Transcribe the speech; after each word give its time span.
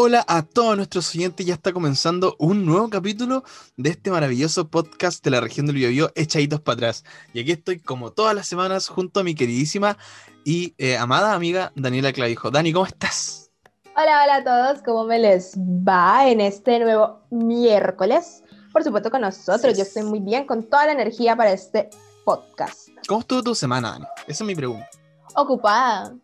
Hola 0.00 0.24
a 0.28 0.42
todos 0.42 0.76
nuestros 0.76 1.12
oyentes, 1.12 1.44
ya 1.44 1.54
está 1.54 1.72
comenzando 1.72 2.36
un 2.38 2.64
nuevo 2.64 2.88
capítulo 2.88 3.42
de 3.76 3.90
este 3.90 4.12
maravilloso 4.12 4.68
podcast 4.68 5.24
de 5.24 5.30
la 5.32 5.40
región 5.40 5.66
del 5.66 5.74
Biobío, 5.74 6.12
Echaditos 6.14 6.60
para 6.60 6.74
atrás. 6.74 7.04
Y 7.34 7.40
aquí 7.40 7.50
estoy 7.50 7.80
como 7.80 8.12
todas 8.12 8.32
las 8.32 8.46
semanas 8.46 8.86
junto 8.86 9.18
a 9.18 9.24
mi 9.24 9.34
queridísima 9.34 9.98
y 10.44 10.72
eh, 10.78 10.96
amada 10.96 11.34
amiga 11.34 11.72
Daniela 11.74 12.12
Clavijo. 12.12 12.52
Dani, 12.52 12.72
¿cómo 12.72 12.86
estás? 12.86 13.50
Hola, 13.96 14.22
hola 14.22 14.36
a 14.36 14.44
todos, 14.44 14.84
¿cómo 14.84 15.02
me 15.02 15.18
les 15.18 15.58
va 15.58 16.28
en 16.28 16.42
este 16.42 16.78
nuevo 16.78 17.18
miércoles? 17.30 18.44
Por 18.72 18.84
supuesto 18.84 19.10
con 19.10 19.22
nosotros, 19.22 19.76
yo 19.76 19.82
estoy 19.82 20.04
muy 20.04 20.20
bien, 20.20 20.46
con 20.46 20.62
toda 20.62 20.86
la 20.86 20.92
energía 20.92 21.34
para 21.34 21.50
este 21.50 21.90
podcast. 22.24 22.90
¿Cómo 23.08 23.18
estuvo 23.18 23.42
tu 23.42 23.54
semana, 23.56 23.90
Dani? 23.90 24.04
Esa 24.28 24.44
es 24.44 24.46
mi 24.46 24.54
pregunta. 24.54 24.88
Ocupada, 25.34 26.14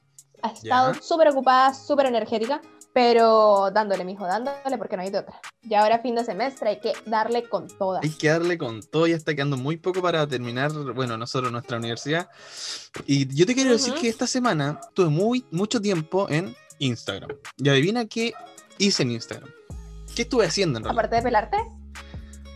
ha 0.42 0.48
estado 0.50 0.94
súper 1.02 1.30
ocupada, 1.30 1.74
súper 1.74 2.06
energética 2.06 2.60
pero 2.94 3.72
dándole, 3.72 4.04
mijo, 4.04 4.24
dándole 4.24 4.78
porque 4.78 4.96
no 4.96 5.02
hay 5.02 5.10
de 5.10 5.18
otra. 5.18 5.40
Ya 5.62 5.82
ahora 5.82 5.98
fin 5.98 6.14
de 6.14 6.24
semestre 6.24 6.70
hay 6.70 6.80
que 6.80 6.92
darle 7.04 7.48
con 7.48 7.66
toda. 7.66 7.98
Hay 8.00 8.10
que 8.10 8.28
darle 8.28 8.56
con 8.56 8.82
todo, 8.84 9.08
ya 9.08 9.16
está 9.16 9.34
quedando 9.34 9.56
muy 9.56 9.76
poco 9.76 10.00
para 10.00 10.24
terminar, 10.28 10.70
bueno, 10.94 11.18
nosotros 11.18 11.50
nuestra 11.50 11.76
universidad. 11.76 12.30
Y 13.04 13.26
yo 13.34 13.46
te 13.46 13.54
quiero 13.54 13.72
decir 13.72 13.94
que 13.94 14.08
esta 14.08 14.28
semana 14.28 14.80
tuve 14.94 15.08
muy, 15.08 15.44
mucho 15.50 15.82
tiempo 15.82 16.28
en 16.30 16.54
Instagram. 16.78 17.30
Y 17.56 17.68
adivina 17.68 18.06
qué 18.06 18.32
hice 18.78 19.02
en 19.02 19.10
Instagram. 19.10 19.50
¿Qué 20.14 20.22
estuve 20.22 20.46
haciendo 20.46 20.78
en 20.78 20.84
realidad? 20.84 21.04
Aparte 21.04 21.16
de 21.16 21.22
pelarte. 21.22 21.56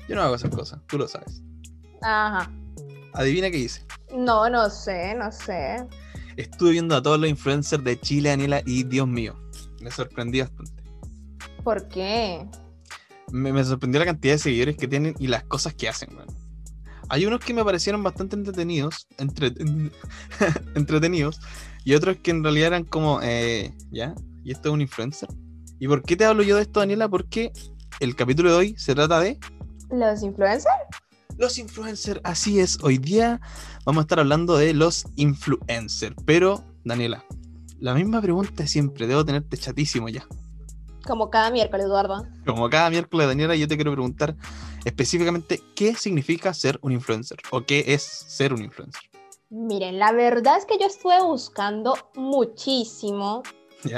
Yo 0.09 0.15
no 0.15 0.23
hago 0.23 0.37
esas 0.37 0.55
cosas, 0.55 0.79
tú 0.87 0.99
lo 0.99 1.09
sabes. 1.09 1.43
Ajá. 2.01 2.49
Adivina 3.13 3.51
qué 3.51 3.59
hice. 3.59 3.85
No, 4.15 4.49
no 4.49 4.71
sé, 4.71 5.17
no 5.17 5.33
sé. 5.33 5.85
Estuve 6.37 6.71
viendo 6.71 6.95
a 6.95 7.03
todos 7.03 7.19
los 7.19 7.29
influencers 7.29 7.83
de 7.83 8.01
Chile, 8.01 8.29
Daniela, 8.29 8.63
y 8.65 8.85
Dios 8.85 9.09
mío, 9.09 9.37
me 9.81 9.91
sorprendió 9.91 10.45
bastante. 10.45 10.83
¿Por 11.63 11.89
qué? 11.89 12.47
Me, 13.31 13.63
sorprendió 13.65 14.01
la 14.01 14.07
cantidad 14.07 14.35
de 14.35 14.39
seguidores 14.39 14.77
que 14.77 14.89
tienen 14.89 15.15
y 15.19 15.27
las 15.27 15.45
cosas 15.45 15.75
que 15.75 15.89
hacen, 15.89 16.11
Hay 17.11 17.27
unos 17.27 17.41
que 17.41 17.53
me 17.53 17.65
parecieron 17.65 18.03
bastante 18.03 18.37
entretenidos, 18.37 19.07
entretenidos, 20.75 21.41
y 21.85 21.95
otros 21.95 22.17
que 22.23 22.31
en 22.31 22.43
realidad 22.43 22.69
eran 22.69 22.85
como, 22.85 23.21
eh, 23.23 23.75
¿ya? 23.91 24.15
¿Y 24.45 24.53
esto 24.53 24.69
es 24.69 24.75
un 24.75 24.81
influencer? 24.81 25.29
¿Y 25.79 25.89
por 25.89 26.03
qué 26.03 26.17
te 26.17 26.25
hablo 26.25 26.43
yo 26.43 26.57
de 26.57 26.63
esto, 26.63 26.81
Daniela? 26.81 27.09
Porque 27.09 27.53
el 28.01 28.17
capítulo 28.17 28.51
de 28.51 28.57
hoy 28.57 28.75
se 28.79 28.95
trata 28.95 29.21
de... 29.21 29.39
¿Los 29.91 30.23
influencers? 30.23 30.75
Los 31.37 31.59
influencers, 31.59 32.21
así 32.25 32.59
es. 32.61 32.79
Hoy 32.83 32.99
día 32.99 33.41
vamos 33.85 34.01
a 34.01 34.03
estar 34.03 34.19
hablando 34.19 34.57
de 34.57 34.75
los 34.75 35.07
influencers. 35.17 36.17
Pero, 36.25 36.65
Daniela, 36.85 37.25
la 37.81 37.95
misma 37.95 38.21
pregunta 38.21 38.67
siempre, 38.67 39.07
debo 39.07 39.25
tenerte 39.25 39.57
chatísimo 39.57 40.09
ya. 40.09 40.27
Como 41.07 41.31
cada 41.31 41.51
miércoles, 41.51 41.87
Eduardo. 41.87 42.27
Como 42.45 42.69
cada 42.69 42.91
miércoles, 42.91 43.29
Daniela, 43.29 43.57
yo 43.57 43.69
te 43.69 43.77
quiero 43.77 43.93
preguntar 43.93 44.35
específicamente 44.85 45.63
qué 45.75 45.95
significa 45.95 46.53
ser 46.53 46.79
un 46.83 46.93
influencer 46.93 47.39
o 47.51 47.63
qué 47.63 47.85
es 47.87 48.03
ser 48.03 48.53
un 48.53 48.63
influencer. 48.63 49.03
Miren, 49.51 49.99
la 49.99 50.13
verdad 50.13 50.59
es 50.59 50.67
que 50.67 50.79
yo 50.79 50.87
estuve 50.87 51.23
buscando 51.23 51.95
muchísimo 52.15 53.43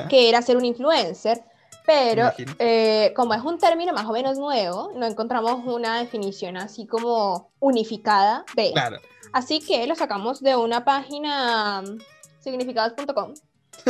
qué 0.09 0.28
era 0.28 0.42
ser 0.42 0.56
un 0.56 0.65
influencer, 0.65 1.42
pero 1.84 2.31
eh, 2.59 3.12
como 3.17 3.34
es 3.34 3.42
un 3.42 3.59
término 3.59 3.92
más 3.92 4.06
o 4.06 4.12
menos 4.12 4.39
nuevo, 4.39 4.92
no 4.94 5.06
encontramos 5.06 5.65
una 5.65 5.98
definición 5.98 6.56
así 6.56 6.87
como 6.87 7.50
unificada 7.59 8.44
de. 8.55 8.70
Claro. 8.72 8.98
Así 9.33 9.61
que 9.61 9.87
lo 9.87 9.97
sacamos 9.97 10.41
de 10.41 10.55
una 10.55 10.84
página 10.84 11.83
mm, 11.83 11.98
significados.com 12.41 13.34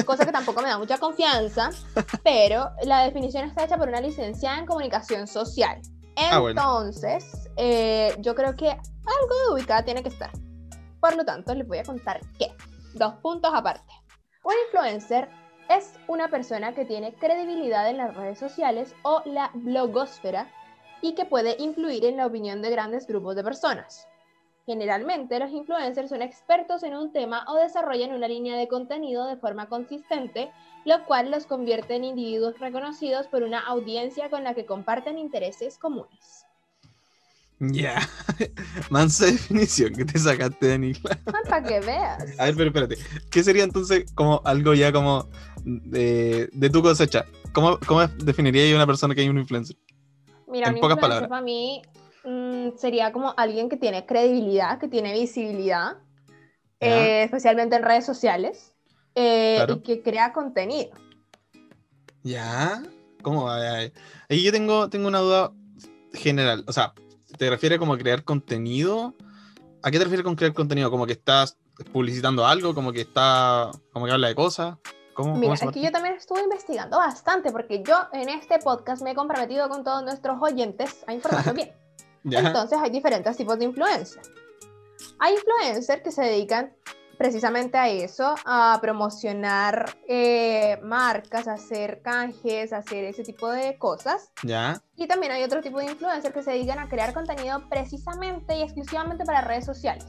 cosa 0.06 0.24
que 0.26 0.32
tampoco 0.32 0.62
me 0.62 0.68
da 0.68 0.78
mucha 0.78 0.98
confianza, 0.98 1.70
pero 2.24 2.70
la 2.84 3.04
definición 3.04 3.44
está 3.44 3.64
hecha 3.64 3.76
por 3.76 3.88
una 3.88 4.00
licenciada 4.00 4.58
en 4.58 4.66
comunicación 4.66 5.26
social. 5.26 5.80
Ah, 6.16 6.42
Entonces, 6.46 7.48
eh, 7.56 8.14
yo 8.18 8.34
creo 8.34 8.56
que 8.56 8.68
algo 8.68 9.34
de 9.46 9.54
ubicada 9.54 9.82
tiene 9.84 10.02
que 10.02 10.10
estar. 10.10 10.30
Por 11.00 11.16
lo 11.16 11.24
tanto, 11.24 11.54
les 11.54 11.66
voy 11.66 11.78
a 11.78 11.84
contar 11.84 12.20
qué. 12.38 12.52
Dos 12.94 13.14
puntos 13.22 13.52
aparte. 13.54 13.92
Un 14.44 14.54
influencer 14.66 15.28
es 15.68 15.92
una 16.08 16.28
persona 16.28 16.74
que 16.74 16.84
tiene 16.84 17.14
credibilidad 17.14 17.88
en 17.88 17.98
las 17.98 18.14
redes 18.16 18.38
sociales 18.38 18.94
o 19.02 19.22
la 19.24 19.50
blogosfera 19.54 20.48
y 21.00 21.14
que 21.14 21.24
puede 21.24 21.56
influir 21.58 22.04
en 22.04 22.16
la 22.16 22.26
opinión 22.26 22.60
de 22.60 22.70
grandes 22.70 23.06
grupos 23.06 23.36
de 23.36 23.44
personas. 23.44 24.06
Generalmente 24.70 25.36
los 25.40 25.50
influencers 25.50 26.10
son 26.10 26.22
expertos 26.22 26.84
en 26.84 26.94
un 26.94 27.12
tema 27.12 27.44
o 27.48 27.56
desarrollan 27.56 28.12
una 28.12 28.28
línea 28.28 28.56
de 28.56 28.68
contenido 28.68 29.26
de 29.26 29.36
forma 29.36 29.68
consistente, 29.68 30.48
lo 30.84 31.04
cual 31.06 31.32
los 31.32 31.44
convierte 31.44 31.96
en 31.96 32.04
individuos 32.04 32.56
reconocidos 32.60 33.26
por 33.26 33.42
una 33.42 33.58
audiencia 33.58 34.30
con 34.30 34.44
la 34.44 34.54
que 34.54 34.66
comparten 34.66 35.18
intereses 35.18 35.76
comunes. 35.76 36.46
Ya, 37.58 37.98
mansa 38.90 39.26
definición 39.26 39.92
que 39.92 40.04
te 40.04 40.20
sacaste, 40.20 40.72
ah, 40.72 41.32
Para 41.48 41.66
que 41.66 41.80
veas. 41.80 42.38
A 42.38 42.44
ver, 42.44 42.54
pero 42.54 42.66
espérate. 42.68 42.96
¿Qué 43.28 43.42
sería 43.42 43.64
entonces 43.64 44.04
como 44.14 44.40
algo 44.44 44.72
ya 44.74 44.92
como 44.92 45.28
de, 45.64 46.70
tu 46.72 46.80
cosecha? 46.80 47.24
¿Cómo, 47.52 47.76
¿Cómo 47.88 48.06
definiría 48.06 48.76
una 48.76 48.86
persona 48.86 49.16
que 49.16 49.22
hay 49.22 49.28
un 49.28 49.38
influencer? 49.38 49.76
Mira, 50.46 50.68
en 50.68 50.78
pocas 50.78 50.98
palabras. 50.98 51.28
para 51.28 51.42
mí 51.42 51.82
Mm, 52.24 52.76
sería 52.76 53.12
como 53.12 53.34
alguien 53.36 53.68
que 53.68 53.76
tiene 53.76 54.04
credibilidad, 54.04 54.78
que 54.78 54.88
tiene 54.88 55.12
visibilidad, 55.12 55.98
eh, 56.80 57.22
especialmente 57.24 57.76
en 57.76 57.82
redes 57.82 58.04
sociales, 58.04 58.74
eh, 59.14 59.66
y 59.68 59.80
que 59.80 60.02
crea 60.02 60.32
contenido. 60.32 60.90
Ya, 62.22 62.82
¿cómo 63.22 63.44
va? 63.44 63.58
Ahí 64.28 64.42
yo 64.42 64.52
tengo, 64.52 64.90
tengo 64.90 65.08
una 65.08 65.20
duda 65.20 65.52
general. 66.12 66.64
O 66.66 66.72
sea, 66.72 66.92
¿te 67.38 67.48
refieres 67.48 67.78
como 67.78 67.94
a 67.94 67.98
crear 67.98 68.24
contenido? 68.24 69.14
¿A 69.82 69.90
qué 69.90 69.98
te 69.98 70.04
refieres 70.04 70.24
con 70.24 70.36
crear 70.36 70.52
contenido? 70.52 70.90
¿Como 70.90 71.06
que 71.06 71.12
estás 71.12 71.56
publicitando 71.92 72.46
algo? 72.46 72.74
¿Como 72.74 72.92
que 72.92 73.00
está, 73.00 73.70
como 73.92 74.04
que 74.04 74.12
habla 74.12 74.28
de 74.28 74.34
cosas? 74.34 74.76
¿Cómo, 75.14 75.36
Mira, 75.36 75.54
aquí 75.54 75.82
yo 75.82 75.90
también 75.90 76.14
estuve 76.14 76.42
investigando 76.42 76.98
bastante 76.98 77.50
porque 77.50 77.82
yo 77.82 77.96
en 78.12 78.28
este 78.28 78.58
podcast 78.58 79.02
me 79.02 79.10
he 79.10 79.14
comprometido 79.14 79.68
con 79.68 79.84
todos 79.84 80.02
nuestros 80.02 80.40
oyentes 80.40 81.02
a 81.06 81.14
informarnos 81.14 81.54
bien. 81.54 81.72
Entonces 82.24 82.78
hay 82.82 82.90
diferentes 82.90 83.36
tipos 83.36 83.58
de 83.58 83.66
influencers. 83.66 84.30
Hay 85.18 85.34
influencers 85.34 86.02
que 86.02 86.10
se 86.10 86.22
dedican 86.22 86.72
precisamente 87.20 87.76
a 87.76 87.86
eso, 87.86 88.34
a 88.46 88.78
promocionar 88.80 89.94
eh, 90.08 90.78
marcas, 90.82 91.48
a 91.48 91.52
hacer 91.52 92.00
canjes, 92.00 92.72
a 92.72 92.78
hacer 92.78 93.04
ese 93.04 93.22
tipo 93.22 93.50
de 93.50 93.76
cosas. 93.76 94.30
¿Ya? 94.42 94.82
Y 94.96 95.06
también 95.06 95.32
hay 95.32 95.42
otro 95.42 95.60
tipo 95.60 95.80
de 95.80 95.84
influencers 95.84 96.32
que 96.32 96.42
se 96.42 96.52
dedican 96.52 96.78
a 96.78 96.88
crear 96.88 97.12
contenido 97.12 97.68
precisamente 97.68 98.56
y 98.56 98.62
exclusivamente 98.62 99.26
para 99.26 99.42
redes 99.42 99.66
sociales. 99.66 100.06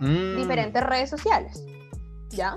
Mm. 0.00 0.38
Diferentes 0.38 0.82
redes 0.82 1.08
sociales. 1.08 1.62
¿Ya? 2.30 2.56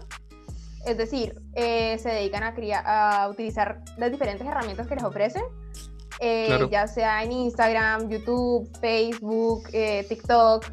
Es 0.87 0.97
decir, 0.97 1.39
eh, 1.53 1.99
se 1.99 2.09
dedican 2.09 2.41
a, 2.41 3.23
a 3.23 3.29
utilizar 3.29 3.83
las 3.97 4.11
diferentes 4.11 4.47
herramientas 4.47 4.87
que 4.87 4.95
les 4.95 5.03
ofrecen 5.03 5.43
eh, 6.25 6.69
ya 6.71 6.87
sea 6.87 7.21
en 7.21 7.33
Instagram, 7.33 8.09
YouTube, 8.09 8.69
Facebook, 8.79 9.63
eh, 9.73 10.05
TikTok, 10.07 10.65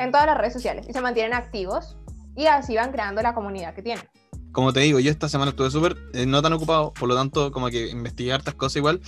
en 0.00 0.10
todas 0.10 0.26
las 0.26 0.36
redes 0.36 0.52
sociales 0.52 0.84
y 0.88 0.92
se 0.92 1.00
mantienen 1.00 1.32
activos 1.32 1.96
y 2.34 2.46
así 2.46 2.74
van 2.74 2.90
creando 2.90 3.22
la 3.22 3.32
comunidad 3.32 3.72
que 3.72 3.82
tienen. 3.82 4.04
Como 4.50 4.72
te 4.72 4.80
digo, 4.80 4.98
yo 4.98 5.12
esta 5.12 5.28
semana 5.28 5.50
estuve 5.50 5.70
súper, 5.70 5.96
eh, 6.12 6.26
no 6.26 6.42
tan 6.42 6.54
ocupado, 6.54 6.92
por 6.92 7.08
lo 7.08 7.14
tanto, 7.14 7.52
como 7.52 7.68
que 7.68 7.88
investigué 7.88 8.32
hartas 8.32 8.54
cosas 8.54 8.76
igual. 8.76 9.00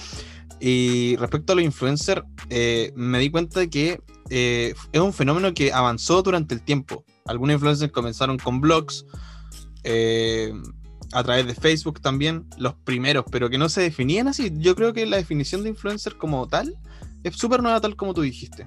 Y 0.61 1.17
respecto 1.17 1.53
a 1.53 1.57
los 1.57 1.65
influencers, 1.65 2.23
me 2.95 3.19
di 3.19 3.31
cuenta 3.31 3.59
de 3.59 3.69
que 3.69 4.01
es 4.31 5.01
un 5.01 5.13
fenómeno 5.13 5.53
que 5.53 5.73
avanzó 5.73 6.23
durante 6.23 6.55
el 6.55 6.63
tiempo. 6.63 7.05
Algunos 7.27 7.55
influencers 7.55 7.91
comenzaron 7.91 8.39
con 8.39 8.61
blogs, 8.61 9.05
a 11.13 11.23
través 11.23 11.47
de 11.47 11.55
Facebook 11.55 12.01
también, 12.01 12.47
los 12.59 12.75
primeros, 12.75 13.25
pero 13.31 13.49
que 13.49 13.59
no 13.59 13.69
se 13.69 13.83
definían 13.83 14.29
así. 14.29 14.53
Yo 14.57 14.75
creo 14.75 14.93
que 14.93 15.07
la 15.07 15.17
definición 15.17 15.63
de 15.63 15.71
influencer 15.71 16.17
como 16.17 16.47
tal 16.49 16.77
es 17.25 17.37
súper 17.37 17.63
nueva, 17.63 17.81
tal 17.81 17.97
como 17.97 18.15
tú 18.15 18.23
dijiste. 18.23 18.67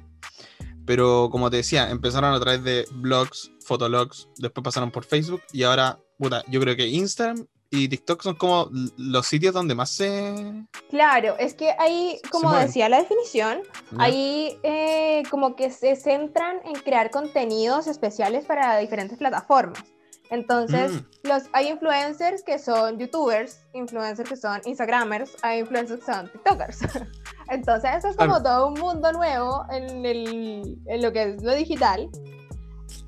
Pero 0.85 1.29
como 1.31 1.49
te 1.49 1.57
decía, 1.57 1.89
empezaron 1.89 2.33
a 2.33 2.39
través 2.39 2.63
de 2.63 2.85
blogs, 2.91 3.51
fotologs, 3.63 4.27
después 4.37 4.63
pasaron 4.63 4.91
por 4.91 5.05
Facebook 5.05 5.41
y 5.53 5.63
ahora, 5.63 5.99
puta, 6.17 6.43
yo 6.47 6.59
creo 6.59 6.75
que 6.75 6.87
Instagram 6.87 7.45
y 7.73 7.87
TikTok 7.87 8.21
son 8.21 8.35
como 8.35 8.69
los 8.97 9.27
sitios 9.27 9.53
donde 9.53 9.75
más 9.75 9.91
se... 9.91 10.65
Claro, 10.89 11.37
es 11.39 11.53
que 11.53 11.73
ahí, 11.79 12.19
como 12.29 12.53
decía 12.53 12.89
la 12.89 12.99
definición, 12.99 13.61
ahí 13.97 14.59
eh, 14.63 15.23
como 15.29 15.55
que 15.55 15.71
se 15.71 15.95
centran 15.95 16.57
en 16.65 16.73
crear 16.73 17.11
contenidos 17.11 17.87
especiales 17.87 18.43
para 18.45 18.77
diferentes 18.77 19.17
plataformas. 19.17 19.83
Entonces, 20.31 20.93
mm. 20.93 21.27
los, 21.27 21.43
hay 21.53 21.67
influencers 21.67 22.41
que 22.43 22.57
son 22.57 22.97
youtubers, 22.97 23.59
influencers 23.73 24.29
que 24.29 24.37
son 24.37 24.61
instagramers, 24.65 25.35
hay 25.43 25.59
influencers 25.59 25.99
que 25.99 26.11
son 26.11 26.31
tiktokers. 26.31 26.79
Entonces, 27.49 27.91
eso 27.97 28.07
es 28.07 28.15
como 28.15 28.41
todo 28.41 28.69
un 28.69 28.79
mundo 28.79 29.11
nuevo 29.11 29.65
en, 29.69 30.05
el, 30.05 30.79
en, 30.87 31.01
lo 31.01 31.11
que 31.11 31.23
es 31.23 31.43
lo 31.43 31.53
digital. 31.53 32.09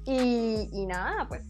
Y, 0.05 0.69
y 0.71 0.85
nada, 0.85 1.25
pues 1.27 1.43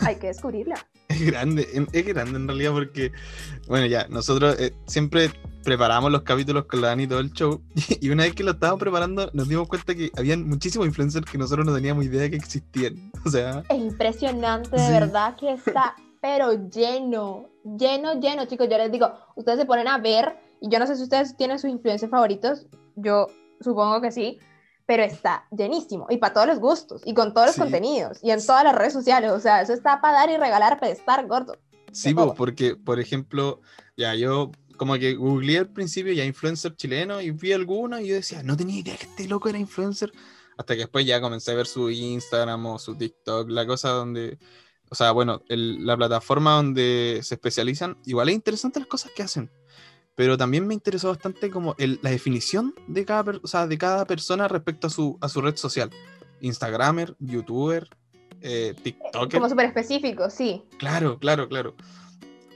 hay 0.00 0.16
que 0.16 0.28
descubrirla. 0.28 0.76
es 1.08 1.26
grande, 1.26 1.68
es 1.92 2.06
grande 2.06 2.38
en 2.38 2.48
realidad 2.48 2.72
porque, 2.72 3.12
bueno, 3.68 3.86
ya, 3.86 4.06
nosotros 4.08 4.58
eh, 4.58 4.72
siempre 4.86 5.30
preparamos 5.62 6.10
los 6.10 6.22
capítulos 6.22 6.64
con 6.64 6.80
la 6.80 6.88
Dani 6.88 7.04
y 7.04 7.06
todo 7.06 7.20
el 7.20 7.32
show. 7.32 7.60
Y 8.00 8.10
una 8.10 8.24
vez 8.24 8.34
que 8.34 8.42
lo 8.42 8.52
estábamos 8.52 8.80
preparando, 8.80 9.30
nos 9.32 9.48
dimos 9.48 9.68
cuenta 9.68 9.94
que 9.94 10.10
habían 10.16 10.48
muchísimos 10.48 10.86
influencers 10.86 11.30
que 11.30 11.38
nosotros 11.38 11.66
no 11.66 11.74
teníamos 11.74 12.04
idea 12.04 12.22
de 12.22 12.30
que 12.30 12.36
existían. 12.36 13.10
O 13.24 13.30
sea. 13.30 13.62
Es 13.68 13.78
impresionante, 13.78 14.80
de 14.80 14.90
verdad, 14.90 15.36
que 15.36 15.52
está, 15.52 15.94
pero 16.22 16.52
lleno, 16.70 17.48
lleno, 17.64 18.18
lleno, 18.18 18.46
chicos. 18.46 18.68
Yo 18.70 18.78
les 18.78 18.90
digo, 18.90 19.12
ustedes 19.36 19.58
se 19.58 19.66
ponen 19.66 19.88
a 19.88 19.98
ver, 19.98 20.38
y 20.60 20.70
yo 20.70 20.78
no 20.78 20.86
sé 20.86 20.96
si 20.96 21.02
ustedes 21.02 21.36
tienen 21.36 21.58
sus 21.58 21.70
influencers 21.70 22.10
favoritos, 22.10 22.66
yo 22.96 23.26
supongo 23.60 24.00
que 24.00 24.10
sí, 24.10 24.38
pero 24.86 25.02
está 25.02 25.46
llenísimo 25.56 26.06
y 26.10 26.16
para 26.16 26.32
todos 26.32 26.46
los 26.48 26.58
gustos 26.58 27.02
y 27.04 27.14
con 27.14 27.32
todos 27.32 27.48
los 27.48 27.56
contenidos 27.56 28.18
y 28.22 28.30
en 28.30 28.44
todas 28.44 28.64
las 28.64 28.74
redes 28.74 28.92
sociales. 28.92 29.30
O 29.30 29.38
sea, 29.38 29.60
eso 29.60 29.72
está 29.72 30.00
para 30.00 30.14
dar 30.14 30.30
y 30.30 30.36
regalar, 30.36 30.80
para 30.80 30.90
estar 30.90 31.26
gordo. 31.26 31.56
Sí, 31.92 32.14
porque, 32.14 32.76
por 32.76 33.00
ejemplo, 33.00 33.60
ya 33.96 34.14
yo 34.14 34.50
como 34.80 34.94
que 34.94 35.12
googleé 35.12 35.58
al 35.58 35.68
principio 35.68 36.10
ya 36.14 36.24
influencer 36.24 36.74
chileno 36.74 37.20
y 37.20 37.32
vi 37.32 37.52
alguno 37.52 38.00
y 38.00 38.08
yo 38.08 38.14
decía, 38.14 38.42
no 38.42 38.56
tenía 38.56 38.80
idea 38.80 38.96
que 38.96 39.04
este 39.04 39.28
loco 39.28 39.50
era 39.50 39.58
influencer. 39.58 40.10
Hasta 40.56 40.72
que 40.72 40.80
después 40.80 41.04
ya 41.04 41.20
comencé 41.20 41.50
a 41.50 41.54
ver 41.54 41.66
su 41.66 41.90
Instagram 41.90 42.64
o 42.64 42.78
su 42.78 42.94
TikTok, 42.94 43.50
la 43.50 43.66
cosa 43.66 43.90
donde, 43.90 44.38
o 44.88 44.94
sea, 44.94 45.10
bueno, 45.10 45.42
la 45.48 45.98
plataforma 45.98 46.54
donde 46.54 47.20
se 47.22 47.34
especializan, 47.34 47.98
igual 48.06 48.30
es 48.30 48.36
interesante 48.36 48.80
las 48.80 48.88
cosas 48.88 49.12
que 49.14 49.22
hacen 49.22 49.50
pero 50.14 50.38
también 50.38 50.66
me 50.66 50.72
interesó 50.72 51.08
bastante 51.08 51.50
como 51.50 51.74
la 51.78 52.10
definición 52.10 52.74
de 52.88 53.04
cada, 53.04 53.32
o 53.38 53.66
de 53.66 53.78
cada 53.78 54.06
persona 54.06 54.48
respecto 54.48 54.86
a 54.86 54.90
su, 54.90 55.18
a 55.20 55.28
su 55.28 55.42
red 55.42 55.56
social. 55.56 55.90
Instagramer, 56.40 57.16
youtuber, 57.18 57.86
eh, 58.40 58.74
TikToker. 58.82 59.40
Como 59.40 59.48
súper 59.48 59.66
específico, 59.66 60.28
sí. 60.30 60.62
Claro, 60.78 61.18
claro, 61.18 61.48
claro. 61.48 61.74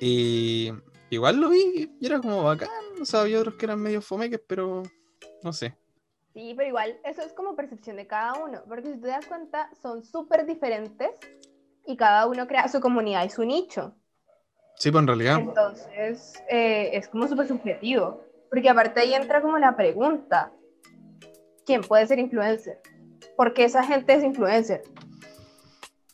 Y 0.01 0.73
igual 1.15 1.41
lo 1.41 1.51
vi 1.51 1.91
y 2.01 2.07
era 2.07 2.21
como 2.21 2.43
bacán. 2.43 2.69
O 3.01 3.05
sea, 3.05 3.23
había 3.23 3.41
otros 3.41 3.55
que 3.55 3.67
eran 3.67 3.81
medio 3.81 4.01
fomeques, 4.01 4.41
pero 4.47 4.83
no 5.43 5.53
sé. 5.53 5.77
Sí, 6.35 6.53
pero 6.57 6.69
igual, 6.69 6.99
eso 7.05 7.23
es 7.23 7.33
como 7.33 7.55
percepción 7.55 7.97
de 7.97 8.07
cada 8.07 8.35
uno. 8.35 8.63
Porque 8.69 8.93
si 8.93 9.01
te 9.01 9.09
das 9.09 9.27
cuenta, 9.27 9.71
son 9.81 10.05
súper 10.05 10.47
diferentes 10.47 11.11
y 11.87 11.97
cada 11.97 12.27
uno 12.27 12.47
crea 12.47 12.69
su 12.69 12.81
comunidad 12.81 13.25
y 13.25 13.31
su 13.31 13.45
nicho. 13.45 13.95
Sí, 14.77 14.91
pues 14.91 15.03
en 15.03 15.07
realidad. 15.07 15.39
Entonces, 15.39 16.35
eh, 16.51 16.91
es 16.93 17.09
como 17.09 17.29
súper 17.29 17.47
subjetivo. 17.47 18.21
Porque 18.51 18.69
aparte 18.69 19.01
ahí 19.01 19.15
entra 19.15 19.41
como 19.41 19.59
la 19.59 19.77
pregunta, 19.77 20.53
¿quién 21.65 21.83
puede 21.83 22.07
ser 22.07 22.19
influencer? 22.19 22.81
¿Por 23.37 23.55
qué 23.55 23.65
esa 23.65 23.85
gente 23.85 24.15
es 24.15 24.23
influencer? 24.23 24.83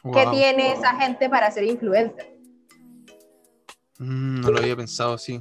¿Qué 0.03 0.27
tiene 0.31 0.73
esa 0.73 0.95
gente 0.95 1.29
para 1.29 1.51
ser 1.51 1.65
influencer? 1.65 2.30
Mm, 4.01 4.41
no 4.41 4.51
lo 4.51 4.59
había 4.59 4.77
pensado 4.77 5.15
así. 5.15 5.41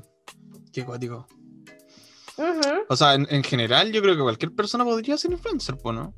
Qué 0.71 0.85
cuático. 0.85 1.25
O 2.87 2.95
sea, 2.95 3.15
en, 3.15 3.27
en, 3.29 3.43
general 3.43 3.91
yo 3.91 4.01
creo 4.01 4.15
que 4.15 4.21
cualquier 4.21 4.53
persona 4.53 4.85
podría 4.85 5.17
ser 5.17 5.31
influencer, 5.31 5.75
¿no? 5.83 6.13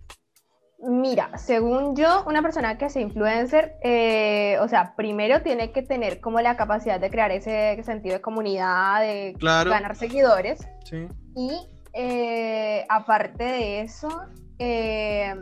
Mira, 0.83 1.37
según 1.37 1.95
yo, 1.95 2.23
una 2.25 2.41
persona 2.41 2.77
que 2.77 2.89
sea 2.89 3.03
influencer, 3.03 3.75
eh, 3.83 4.57
o 4.61 4.67
sea, 4.67 4.95
primero 4.95 5.43
tiene 5.43 5.71
que 5.71 5.83
tener 5.83 6.19
como 6.19 6.41
la 6.41 6.57
capacidad 6.57 6.99
de 6.99 7.11
crear 7.11 7.31
ese 7.31 7.81
sentido 7.83 8.15
de 8.15 8.21
comunidad, 8.21 9.01
de 9.01 9.35
ganar 9.39 9.95
seguidores. 9.95 10.67
Sí. 10.85 11.07
Y 11.35 11.51
eh, 11.93 12.85
aparte 12.89 13.43
de 13.43 13.81
eso, 13.81 14.09
eh, 14.57 15.35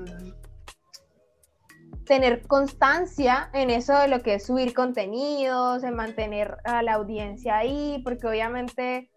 tener 2.09 2.41
constancia 2.47 3.51
en 3.53 3.69
eso 3.69 3.95
de 3.95 4.07
lo 4.07 4.23
que 4.23 4.33
es 4.33 4.47
subir 4.47 4.73
contenidos, 4.73 5.83
en 5.83 5.95
mantener 5.95 6.57
a 6.63 6.81
la 6.81 6.95
audiencia 6.95 7.57
ahí, 7.57 8.01
porque 8.03 8.25
obviamente 8.25 9.11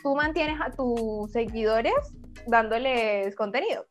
tú 0.00 0.14
mantienes 0.14 0.60
a 0.60 0.70
tus 0.70 1.32
seguidores 1.32 1.94
dándoles 2.46 3.34
contenido. 3.34 3.86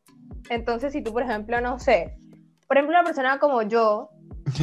Entonces, 0.49 0.94
si 0.94 1.03
tú, 1.03 1.11
por 1.11 1.23
ejemplo, 1.23 1.59
no 1.59 1.77
sé, 1.77 2.17
por 2.69 2.77
ejemplo, 2.77 2.97
una 2.97 3.03
persona 3.03 3.38
como 3.38 3.63
yo, 3.63 4.11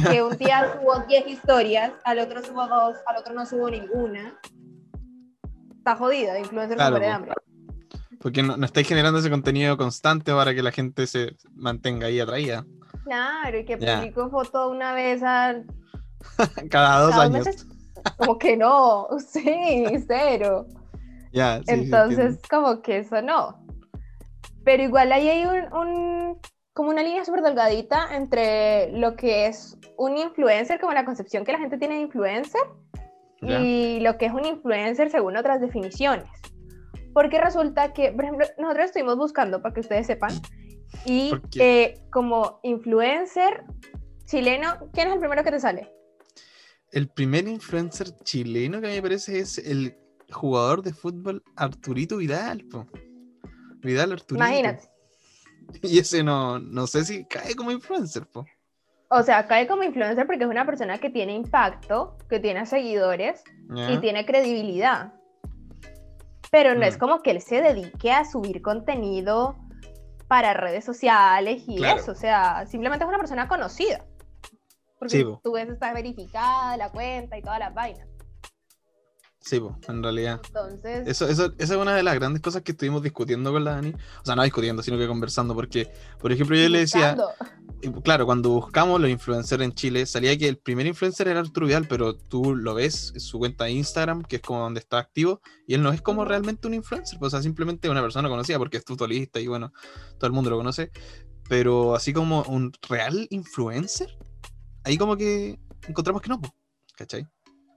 que 0.09 0.23
un 0.23 0.35
día 0.35 0.73
subo 0.81 1.05
10 1.07 1.27
historias, 1.27 1.93
al 2.05 2.17
otro 2.17 2.43
subo 2.43 2.65
dos, 2.65 2.95
al 3.05 3.17
otro 3.17 3.35
no 3.35 3.45
subo 3.45 3.69
ninguna, 3.69 4.35
está 5.77 5.95
jodida, 5.95 6.39
influencer 6.39 6.77
claro, 6.77 6.97
de 6.97 7.05
hambre. 7.05 7.33
Porque 8.19 8.41
no, 8.41 8.55
estáis 8.65 8.87
generando 8.87 9.19
ese 9.19 9.29
contenido 9.29 9.77
constante 9.77 10.33
para 10.33 10.55
que 10.55 10.63
la 10.63 10.71
gente 10.71 11.05
se 11.05 11.35
mantenga 11.53 12.07
ahí 12.07 12.19
atraída. 12.19 12.65
Claro, 13.05 13.59
y 13.59 13.65
que 13.65 13.77
publico 13.77 14.29
foto 14.31 14.69
una 14.69 14.93
vez 14.93 15.21
al... 15.21 15.65
cada 16.71 17.01
dos 17.01 17.15
años. 17.15 17.67
como 18.17 18.39
que 18.39 18.57
no, 18.57 19.07
sí, 19.27 19.85
cero. 20.07 20.65
Ya, 21.31 21.59
sí, 21.59 21.65
Entonces, 21.67 22.39
como 22.49 22.81
que 22.81 22.97
eso 22.99 23.21
no. 23.21 23.63
Pero 24.63 24.81
igual 24.81 25.11
ahí 25.11 25.29
hay 25.29 25.45
un, 25.45 26.39
como 26.73 26.89
una 26.89 27.03
línea 27.03 27.23
súper 27.23 27.43
delgadita 27.43 28.15
entre 28.15 28.91
lo 28.91 29.15
que 29.15 29.45
es 29.45 29.77
un 29.97 30.17
influencer, 30.17 30.79
como 30.79 30.93
la 30.93 31.05
concepción 31.05 31.45
que 31.45 31.51
la 31.51 31.59
gente 31.59 31.77
tiene 31.77 31.95
de 31.95 32.01
influencer, 32.01 32.61
y 33.41 33.99
lo 33.99 34.17
que 34.17 34.25
es 34.25 34.33
un 34.33 34.45
influencer 34.45 35.11
según 35.11 35.37
otras 35.37 35.61
definiciones. 35.61 36.27
Porque 37.13 37.39
resulta 37.39 37.93
que, 37.93 38.11
por 38.11 38.23
ejemplo, 38.23 38.47
nosotros 38.57 38.87
estuvimos 38.87 39.17
buscando, 39.17 39.61
para 39.61 39.75
que 39.75 39.81
ustedes 39.81 40.07
sepan, 40.07 40.31
y 41.05 41.33
eh, 41.59 42.01
como 42.11 42.59
influencer 42.63 43.63
chileno, 44.25 44.89
¿quién 44.93 45.07
es 45.07 45.13
el 45.13 45.19
primero 45.19 45.43
que 45.43 45.51
te 45.51 45.59
sale? 45.59 45.91
El 46.91 47.09
primer 47.09 47.47
influencer 47.47 48.07
chileno 48.23 48.81
que 48.81 48.87
me 48.87 49.01
parece 49.01 49.39
es 49.39 49.57
el 49.57 49.97
jugador 50.31 50.81
de 50.81 50.93
fútbol 50.93 51.43
Arturito 51.55 52.17
Vidal. 52.17 52.65
Vidal 53.81 54.11
Arturito. 54.13 54.45
Imagínate. 54.45 54.89
Y 55.81 55.97
ese 55.97 56.21
no, 56.21 56.59
no 56.59 56.85
sé 56.85 57.03
si 57.05 57.25
cae 57.25 57.55
como 57.55 57.71
influencer, 57.71 58.27
po. 58.27 58.45
O 59.09 59.23
sea, 59.23 59.47
cae 59.47 59.67
como 59.67 59.83
influencer 59.83 60.27
porque 60.27 60.43
es 60.43 60.49
una 60.49 60.65
persona 60.65 60.99
que 60.99 61.09
tiene 61.09 61.33
impacto, 61.33 62.17
que 62.29 62.39
tiene 62.39 62.65
seguidores 62.67 63.43
y 63.89 63.97
tiene 63.97 64.25
credibilidad. 64.25 65.13
Pero 66.51 66.75
no 66.75 66.85
es 66.85 66.97
mm. 66.97 66.99
como 66.99 67.21
que 67.21 67.31
él 67.31 67.41
se 67.41 67.61
dedique 67.61 68.11
a 68.11 68.25
subir 68.25 68.61
contenido 68.61 69.55
para 70.27 70.53
redes 70.53 70.83
sociales 70.83 71.63
y 71.67 71.83
eso. 71.83 72.11
O 72.11 72.15
sea, 72.15 72.65
simplemente 72.67 73.03
es 73.03 73.09
una 73.09 73.17
persona 73.17 73.47
conocida. 73.47 74.05
Porque 74.97 75.25
tú 75.43 75.51
ves, 75.51 75.69
está 75.69 75.93
verificada 75.93 76.77
la 76.77 76.89
cuenta 76.89 77.37
y 77.37 77.41
todas 77.41 77.59
las 77.59 77.73
vainas. 77.73 78.07
Sí, 79.45 79.61
en 79.87 80.01
realidad. 80.01 80.41
Entonces. 80.47 81.07
Eso, 81.07 81.27
eso, 81.27 81.53
esa 81.59 81.73
es 81.75 81.79
una 81.79 81.95
de 81.95 82.01
las 82.01 82.15
grandes 82.15 82.41
cosas 82.41 82.63
que 82.63 82.71
estuvimos 82.71 83.03
discutiendo 83.03 83.51
con 83.51 83.63
la 83.63 83.75
Dani. 83.75 83.93
O 83.93 84.25
sea, 84.25 84.35
no 84.35 84.41
discutiendo, 84.41 84.81
sino 84.81 84.97
que 84.97 85.07
conversando. 85.07 85.53
Porque, 85.53 85.93
por 86.19 86.31
ejemplo, 86.31 86.57
yo 86.57 86.67
le 86.67 86.79
decía. 86.79 87.15
Claro, 88.03 88.25
cuando 88.25 88.49
buscamos 88.49 88.99
los 88.99 89.09
influencers 89.09 89.61
en 89.61 89.73
Chile, 89.73 90.05
salía 90.05 90.37
que 90.37 90.47
el 90.47 90.57
primer 90.57 90.87
influencer 90.87 91.27
era 91.27 91.39
Arturo 91.39 91.67
Vidal, 91.67 91.85
pero 91.87 92.15
tú 92.15 92.55
lo 92.55 92.73
ves 92.73 93.11
en 93.13 93.19
su 93.19 93.37
cuenta 93.37 93.65
de 93.65 93.71
Instagram, 93.71 94.23
que 94.23 94.37
es 94.37 94.41
como 94.41 94.61
donde 94.61 94.79
está 94.79 94.97
activo, 94.97 95.41
y 95.67 95.75
él 95.75 95.83
no 95.83 95.91
es 95.91 96.01
como 96.01 96.25
realmente 96.25 96.67
un 96.67 96.73
influencer, 96.73 97.19
pues, 97.19 97.33
o 97.33 97.37
sea, 97.37 97.43
simplemente 97.43 97.89
una 97.89 98.01
persona 98.01 98.29
conocida 98.29 98.57
porque 98.57 98.77
es 98.77 98.83
futbolista 98.85 99.39
y 99.39 99.47
bueno, 99.47 99.71
todo 100.17 100.27
el 100.27 100.33
mundo 100.33 100.49
lo 100.49 100.57
conoce. 100.57 100.91
Pero 101.47 101.95
así 101.95 102.11
como 102.11 102.41
un 102.43 102.71
real 102.89 103.27
influencer, 103.29 104.17
ahí 104.83 104.97
como 104.97 105.15
que 105.15 105.59
encontramos 105.87 106.21
que 106.21 106.29
no, 106.29 106.41
¿cachai? 106.95 107.27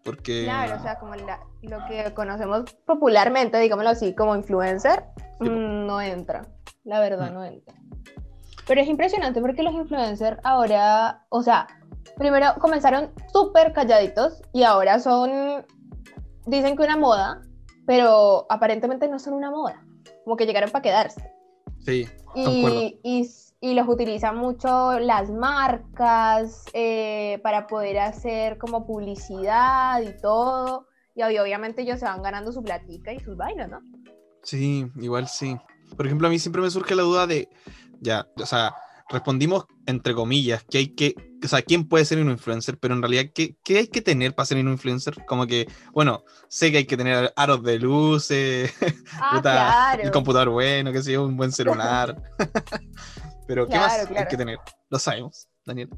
Porque... 0.04 0.44
Claro, 0.44 0.76
o 0.76 0.82
sea, 0.82 0.98
como 0.98 1.14
lo 1.16 1.86
que 1.86 2.14
conocemos 2.14 2.64
popularmente, 2.86 3.58
digámoslo 3.58 3.90
así, 3.90 4.14
como 4.14 4.34
influencer, 4.36 5.04
mm, 5.40 5.86
no 5.86 6.00
entra. 6.00 6.46
La 6.84 7.00
verdad, 7.00 7.30
mm. 7.30 7.34
no 7.34 7.44
entra. 7.44 7.74
Pero 8.68 8.80
es 8.80 8.88
impresionante 8.88 9.40
porque 9.40 9.64
los 9.64 9.74
influencers 9.74 10.38
ahora, 10.44 11.24
o 11.30 11.42
sea, 11.42 11.66
primero 12.16 12.54
comenzaron 12.60 13.10
súper 13.32 13.72
calladitos 13.72 14.42
y 14.52 14.62
ahora 14.62 15.00
son, 15.00 15.66
dicen 16.46 16.76
que 16.76 16.84
una 16.84 16.96
moda, 16.96 17.40
pero 17.86 18.46
aparentemente 18.48 19.08
no 19.08 19.18
son 19.18 19.34
una 19.34 19.50
moda. 19.50 19.82
Como 20.24 20.36
que 20.36 20.46
llegaron 20.46 20.70
para 20.70 20.82
quedarse. 20.82 21.32
Sí. 21.80 22.06
Y, 22.34 23.00
y 23.02 23.24
y 23.60 23.74
los 23.74 23.88
utilizan 23.88 24.36
mucho 24.36 25.00
las 25.00 25.30
marcas 25.30 26.64
eh, 26.74 27.40
para 27.42 27.66
poder 27.66 27.98
hacer 27.98 28.56
como 28.58 28.86
publicidad 28.86 30.00
y 30.02 30.20
todo. 30.20 30.86
Y 31.14 31.22
obviamente 31.22 31.82
ellos 31.82 31.98
se 31.98 32.04
van 32.04 32.22
ganando 32.22 32.52
su 32.52 32.62
platica 32.62 33.12
y 33.12 33.18
sus 33.18 33.36
vainas, 33.36 33.68
¿no? 33.68 33.80
Sí, 34.44 34.86
igual 35.00 35.26
sí. 35.26 35.56
Por 35.96 36.06
ejemplo, 36.06 36.28
a 36.28 36.30
mí 36.30 36.38
siempre 36.38 36.62
me 36.62 36.70
surge 36.70 36.94
la 36.94 37.02
duda 37.02 37.26
de, 37.26 37.48
ya, 38.00 38.26
o 38.36 38.46
sea, 38.46 38.74
respondimos 39.08 39.66
entre 39.86 40.14
comillas 40.14 40.64
que 40.64 40.78
hay 40.78 40.88
que, 40.94 41.14
o 41.42 41.48
sea, 41.48 41.62
¿quién 41.62 41.88
puede 41.88 42.04
ser 42.04 42.18
un 42.18 42.30
influencer? 42.30 42.78
Pero 42.78 42.94
en 42.94 43.02
realidad, 43.02 43.24
¿qué, 43.34 43.56
qué 43.64 43.78
hay 43.78 43.88
que 43.88 44.02
tener 44.02 44.34
para 44.34 44.46
ser 44.46 44.58
un 44.58 44.68
influencer? 44.68 45.24
Como 45.26 45.46
que, 45.46 45.66
bueno, 45.92 46.24
sé 46.48 46.70
que 46.70 46.78
hay 46.78 46.86
que 46.86 46.96
tener 46.96 47.32
aros 47.36 47.62
de 47.62 47.78
luces, 47.78 48.72
ah, 49.20 49.96
el 50.00 50.10
computador 50.10 50.50
bueno, 50.50 50.92
que 50.92 51.02
sea 51.02 51.20
un 51.20 51.36
buen 51.36 51.52
celular. 51.52 52.20
Pero 53.46 53.66
¿qué 53.66 53.78
más 53.78 54.06
hay 54.14 54.26
que 54.26 54.36
tener? 54.36 54.58
Lo 54.90 54.98
sabemos, 54.98 55.48
Daniel. 55.64 55.88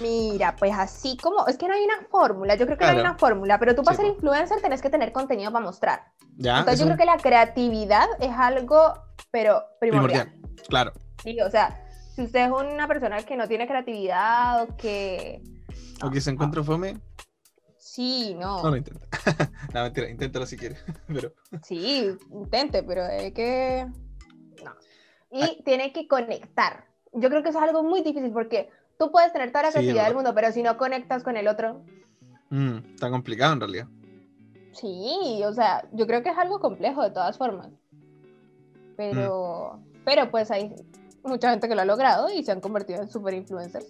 Mira, 0.00 0.56
pues 0.56 0.72
así 0.74 1.16
como, 1.16 1.46
es 1.46 1.58
que 1.58 1.68
no 1.68 1.74
hay 1.74 1.84
una 1.84 2.06
fórmula, 2.10 2.54
yo 2.54 2.64
creo 2.64 2.78
que 2.78 2.84
no 2.84 2.90
hay 2.92 3.00
una 3.00 3.18
fórmula, 3.18 3.58
pero 3.58 3.74
tú 3.74 3.82
para 3.82 3.96
ser 3.96 4.06
influencer 4.06 4.62
tenés 4.62 4.80
que 4.80 4.88
tener 4.88 5.12
contenido 5.12 5.52
para 5.52 5.64
mostrar. 5.64 6.12
¿Ya? 6.36 6.60
Entonces 6.60 6.80
yo 6.80 6.86
creo 6.86 6.96
que 6.96 7.04
la 7.04 7.18
creatividad 7.18 8.06
es 8.20 8.30
algo, 8.30 8.94
pero 9.30 9.64
primordial. 9.80 10.39
Claro. 10.68 10.92
Sí, 11.22 11.40
o 11.40 11.50
sea, 11.50 11.80
si 12.14 12.22
usted 12.22 12.46
es 12.46 12.50
una 12.50 12.86
persona 12.86 13.22
que 13.22 13.36
no 13.36 13.48
tiene 13.48 13.66
creatividad 13.66 14.62
o 14.62 14.76
que... 14.76 15.42
O 16.02 16.10
que 16.10 16.20
se 16.20 16.30
encuentra 16.30 16.62
fome. 16.62 16.98
Sí, 17.76 18.34
no. 18.38 18.62
No 18.62 18.70
lo 18.70 18.76
intenta. 18.76 19.06
no, 19.74 19.82
mentira, 19.82 20.08
inténtalo 20.08 20.46
si 20.46 20.56
quieres. 20.56 20.82
pero... 21.06 21.32
Sí, 21.62 22.10
intente, 22.30 22.82
pero 22.82 23.04
es 23.06 23.32
que... 23.32 23.86
No. 24.64 24.72
Y 25.30 25.62
tiene 25.64 25.92
que 25.92 26.06
conectar. 26.06 26.86
Yo 27.12 27.28
creo 27.28 27.42
que 27.42 27.48
eso 27.48 27.58
es 27.58 27.64
algo 27.64 27.82
muy 27.82 28.02
difícil 28.02 28.32
porque 28.32 28.70
tú 28.98 29.10
puedes 29.10 29.32
tener 29.32 29.50
toda 29.50 29.64
la 29.64 29.70
creatividad 29.72 30.04
del 30.04 30.14
mundo, 30.14 30.34
pero 30.34 30.52
si 30.52 30.62
no 30.62 30.76
conectas 30.76 31.22
con 31.22 31.36
el 31.36 31.48
otro... 31.48 31.84
Mm, 32.50 32.78
está 32.94 33.10
complicado 33.10 33.54
en 33.54 33.60
realidad. 33.60 33.88
Sí, 34.72 35.42
o 35.44 35.52
sea, 35.52 35.88
yo 35.92 36.06
creo 36.06 36.22
que 36.22 36.30
es 36.30 36.38
algo 36.38 36.60
complejo 36.60 37.02
de 37.02 37.10
todas 37.10 37.36
formas. 37.36 37.70
Pero, 38.96 39.78
mm. 39.78 39.89
Pero 40.04 40.30
pues 40.30 40.50
hay 40.50 40.72
mucha 41.22 41.50
gente 41.50 41.68
que 41.68 41.74
lo 41.74 41.82
ha 41.82 41.84
logrado 41.84 42.28
y 42.30 42.42
se 42.44 42.52
han 42.52 42.60
convertido 42.60 43.02
en 43.02 43.10
super 43.10 43.34
influencers. 43.34 43.86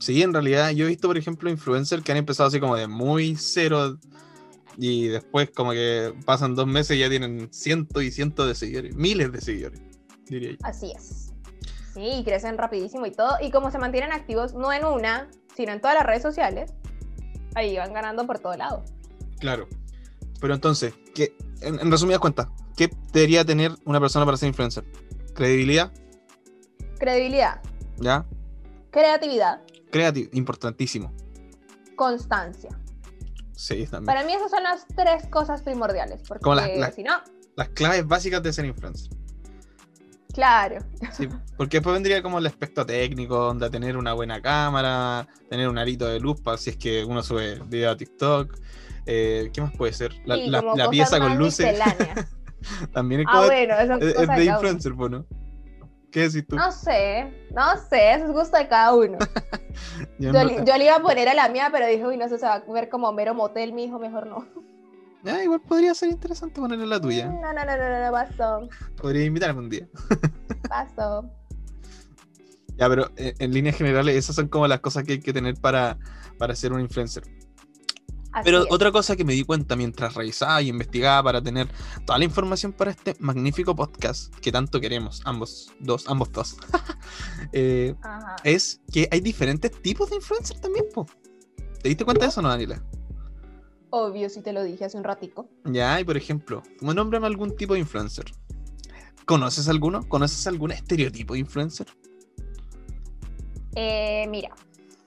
Sí, 0.00 0.22
en 0.22 0.32
realidad 0.32 0.70
yo 0.70 0.86
he 0.86 0.88
visto, 0.88 1.08
por 1.08 1.16
ejemplo, 1.16 1.48
influencers 1.48 2.02
que 2.02 2.10
han 2.10 2.18
empezado 2.18 2.48
así 2.48 2.58
como 2.58 2.76
de 2.76 2.88
muy 2.88 3.36
cero 3.36 3.98
y 4.76 5.08
después 5.08 5.50
como 5.50 5.72
que 5.72 6.12
pasan 6.24 6.54
dos 6.54 6.66
meses 6.66 6.96
y 6.96 7.00
ya 7.00 7.08
tienen 7.08 7.48
cientos 7.52 8.02
y 8.02 8.10
cientos 8.10 8.48
de 8.48 8.54
seguidores, 8.54 8.96
miles 8.96 9.30
de 9.30 9.40
seguidores, 9.40 9.80
diría 10.26 10.52
yo. 10.52 10.56
Así 10.62 10.92
es. 10.96 11.32
Sí, 11.94 12.00
y 12.00 12.24
crecen 12.24 12.56
rapidísimo 12.56 13.06
y 13.06 13.12
todo. 13.12 13.36
Y 13.40 13.50
como 13.50 13.70
se 13.70 13.78
mantienen 13.78 14.12
activos 14.12 14.54
no 14.54 14.72
en 14.72 14.84
una, 14.84 15.30
sino 15.54 15.72
en 15.72 15.80
todas 15.80 15.94
las 15.94 16.06
redes 16.06 16.22
sociales, 16.22 16.72
ahí 17.54 17.76
van 17.76 17.92
ganando 17.92 18.26
por 18.26 18.38
todo 18.38 18.56
lado. 18.56 18.82
Claro. 19.38 19.68
Pero 20.40 20.54
entonces, 20.54 20.94
¿qué, 21.14 21.36
en, 21.60 21.78
en 21.78 21.90
resumidas 21.90 22.20
cuentas, 22.20 22.48
¿qué 22.76 22.90
debería 23.12 23.44
tener 23.44 23.72
una 23.84 24.00
persona 24.00 24.24
para 24.24 24.36
ser 24.36 24.48
influencer? 24.48 24.84
¿Credibilidad? 25.34 25.92
Credibilidad. 26.98 27.60
¿Ya? 27.98 28.26
Creatividad. 28.90 29.62
Creativo, 29.90 30.30
importantísimo. 30.32 31.12
Constancia. 31.96 32.70
Sí, 33.54 33.86
también. 33.86 34.06
Para 34.06 34.24
mí 34.24 34.32
esas 34.32 34.50
son 34.50 34.62
las 34.62 34.86
tres 34.88 35.26
cosas 35.28 35.62
primordiales. 35.62 36.22
Porque 36.26 36.42
Como 36.42 36.56
las, 36.56 36.94
si 36.94 37.02
no... 37.02 37.14
Las 37.56 37.68
claves 37.70 38.06
básicas 38.06 38.42
de 38.42 38.52
ser 38.52 38.64
influencer. 38.64 39.10
Claro. 40.32 40.78
Sí, 41.12 41.28
porque 41.56 41.76
después 41.76 41.92
vendría 41.92 42.22
como 42.22 42.38
el 42.38 42.46
aspecto 42.46 42.86
técnico, 42.86 43.36
donde 43.36 43.68
tener 43.68 43.96
una 43.96 44.14
buena 44.14 44.40
cámara, 44.40 45.28
tener 45.50 45.68
un 45.68 45.76
arito 45.76 46.06
de 46.06 46.20
luz 46.20 46.40
para 46.40 46.56
si 46.56 46.70
es 46.70 46.76
que 46.76 47.04
uno 47.04 47.22
sube 47.22 47.60
video 47.66 47.90
a 47.90 47.96
TikTok. 47.96 48.58
Eh, 49.04 49.50
¿Qué 49.52 49.60
más 49.60 49.72
puede 49.76 49.92
ser? 49.92 50.14
La, 50.24 50.88
pieza 50.88 51.18
con 51.18 51.36
luces. 51.36 51.78
También 52.92 53.22
es, 53.22 53.26
ah, 53.28 53.46
bueno, 53.46 53.74
es, 53.74 54.16
es 54.16 54.28
de 54.28 54.44
influencer, 54.44 54.96
¿no? 54.96 55.26
¿Qué 56.12 56.28
decís 56.28 56.46
tú? 56.46 56.56
No 56.56 56.70
sé, 56.70 57.48
no 57.54 57.76
sé, 57.88 58.12
eso 58.12 58.26
es 58.26 58.32
gusto 58.32 58.58
de 58.58 58.68
cada 58.68 58.94
uno. 58.94 59.16
yo, 60.18 60.32
le 60.32 60.84
iba 60.84 60.96
a 60.96 61.02
poner 61.02 61.28
a 61.28 61.34
la 61.34 61.48
mía, 61.48 61.70
pero 61.72 61.86
dije, 61.86 62.06
uy, 62.06 62.18
no 62.18 62.28
sé, 62.28 62.38
se 62.38 62.44
va 62.44 62.56
a 62.56 62.72
ver 62.72 62.90
como 62.90 63.10
mero 63.14 63.34
motel, 63.34 63.72
mi 63.72 63.84
hijo, 63.84 63.98
mejor 63.98 64.26
no. 64.26 64.46
Ah, 65.24 65.40
igual 65.40 65.60
podría 65.60 65.94
ser 65.94 66.10
interesante 66.10 66.60
ponerle 66.60 66.84
la 66.84 67.00
tuya. 67.00 67.26
No, 67.26 67.52
no, 67.52 67.64
no, 67.64 67.76
no, 67.76 68.04
no, 68.04 68.10
pasó. 68.10 68.68
Podría 69.00 69.24
invitarme 69.24 69.60
un 69.60 69.70
día. 69.70 69.86
pasó. 70.68 71.30
Ya, 72.76 72.88
pero 72.88 73.08
eh, 73.16 73.32
en, 73.38 73.52
líneas 73.52 73.76
generales, 73.76 74.16
esas 74.16 74.34
son 74.34 74.48
como 74.48 74.66
las 74.66 74.80
cosas 74.80 75.04
que 75.04 75.12
hay 75.12 75.20
que 75.20 75.32
tener 75.32 75.54
para, 75.60 75.96
para 76.38 76.56
ser 76.56 76.72
un 76.72 76.80
influencer. 76.80 77.22
Pero 78.44 78.64
otra 78.70 78.90
cosa 78.90 79.14
que 79.16 79.24
me 79.24 79.34
di 79.34 79.44
cuenta 79.44 79.76
mientras 79.76 80.14
revisaba 80.14 80.62
y 80.62 80.68
investigaba 80.68 81.22
para 81.22 81.42
tener 81.42 81.68
toda 82.06 82.18
la 82.18 82.24
información 82.24 82.72
para 82.72 82.90
este 82.90 83.14
magnífico 83.20 83.76
podcast 83.76 84.34
que 84.36 84.50
tanto 84.50 84.80
queremos, 84.80 85.20
ambos 85.24 85.70
dos, 85.80 86.08
ambos 86.08 86.32
dos, 86.32 86.56
eh, 87.52 87.94
es 88.44 88.80
que 88.90 89.08
hay 89.10 89.20
diferentes 89.20 89.70
tipos 89.82 90.10
de 90.10 90.16
influencers 90.16 90.60
también, 90.60 90.86
po. 90.92 91.06
¿Te 91.82 91.88
diste 91.88 92.04
cuenta 92.04 92.24
de 92.24 92.30
eso, 92.30 92.40
no, 92.40 92.48
Daniela? 92.48 92.82
Obvio, 93.90 94.30
si 94.30 94.40
te 94.40 94.54
lo 94.54 94.64
dije 94.64 94.86
hace 94.86 94.96
un 94.96 95.04
ratico. 95.04 95.48
Ya, 95.64 96.00
y 96.00 96.04
por 96.04 96.16
ejemplo, 96.16 96.62
como 96.78 96.94
nómbrame 96.94 97.26
algún 97.26 97.54
tipo 97.56 97.74
de 97.74 97.80
influencer. 97.80 98.24
¿Conoces 99.26 99.68
alguno? 99.68 100.08
¿Conoces 100.08 100.46
algún 100.46 100.72
estereotipo 100.72 101.34
de 101.34 101.40
influencer? 101.40 101.86
Eh, 103.74 104.26
mira, 104.28 104.50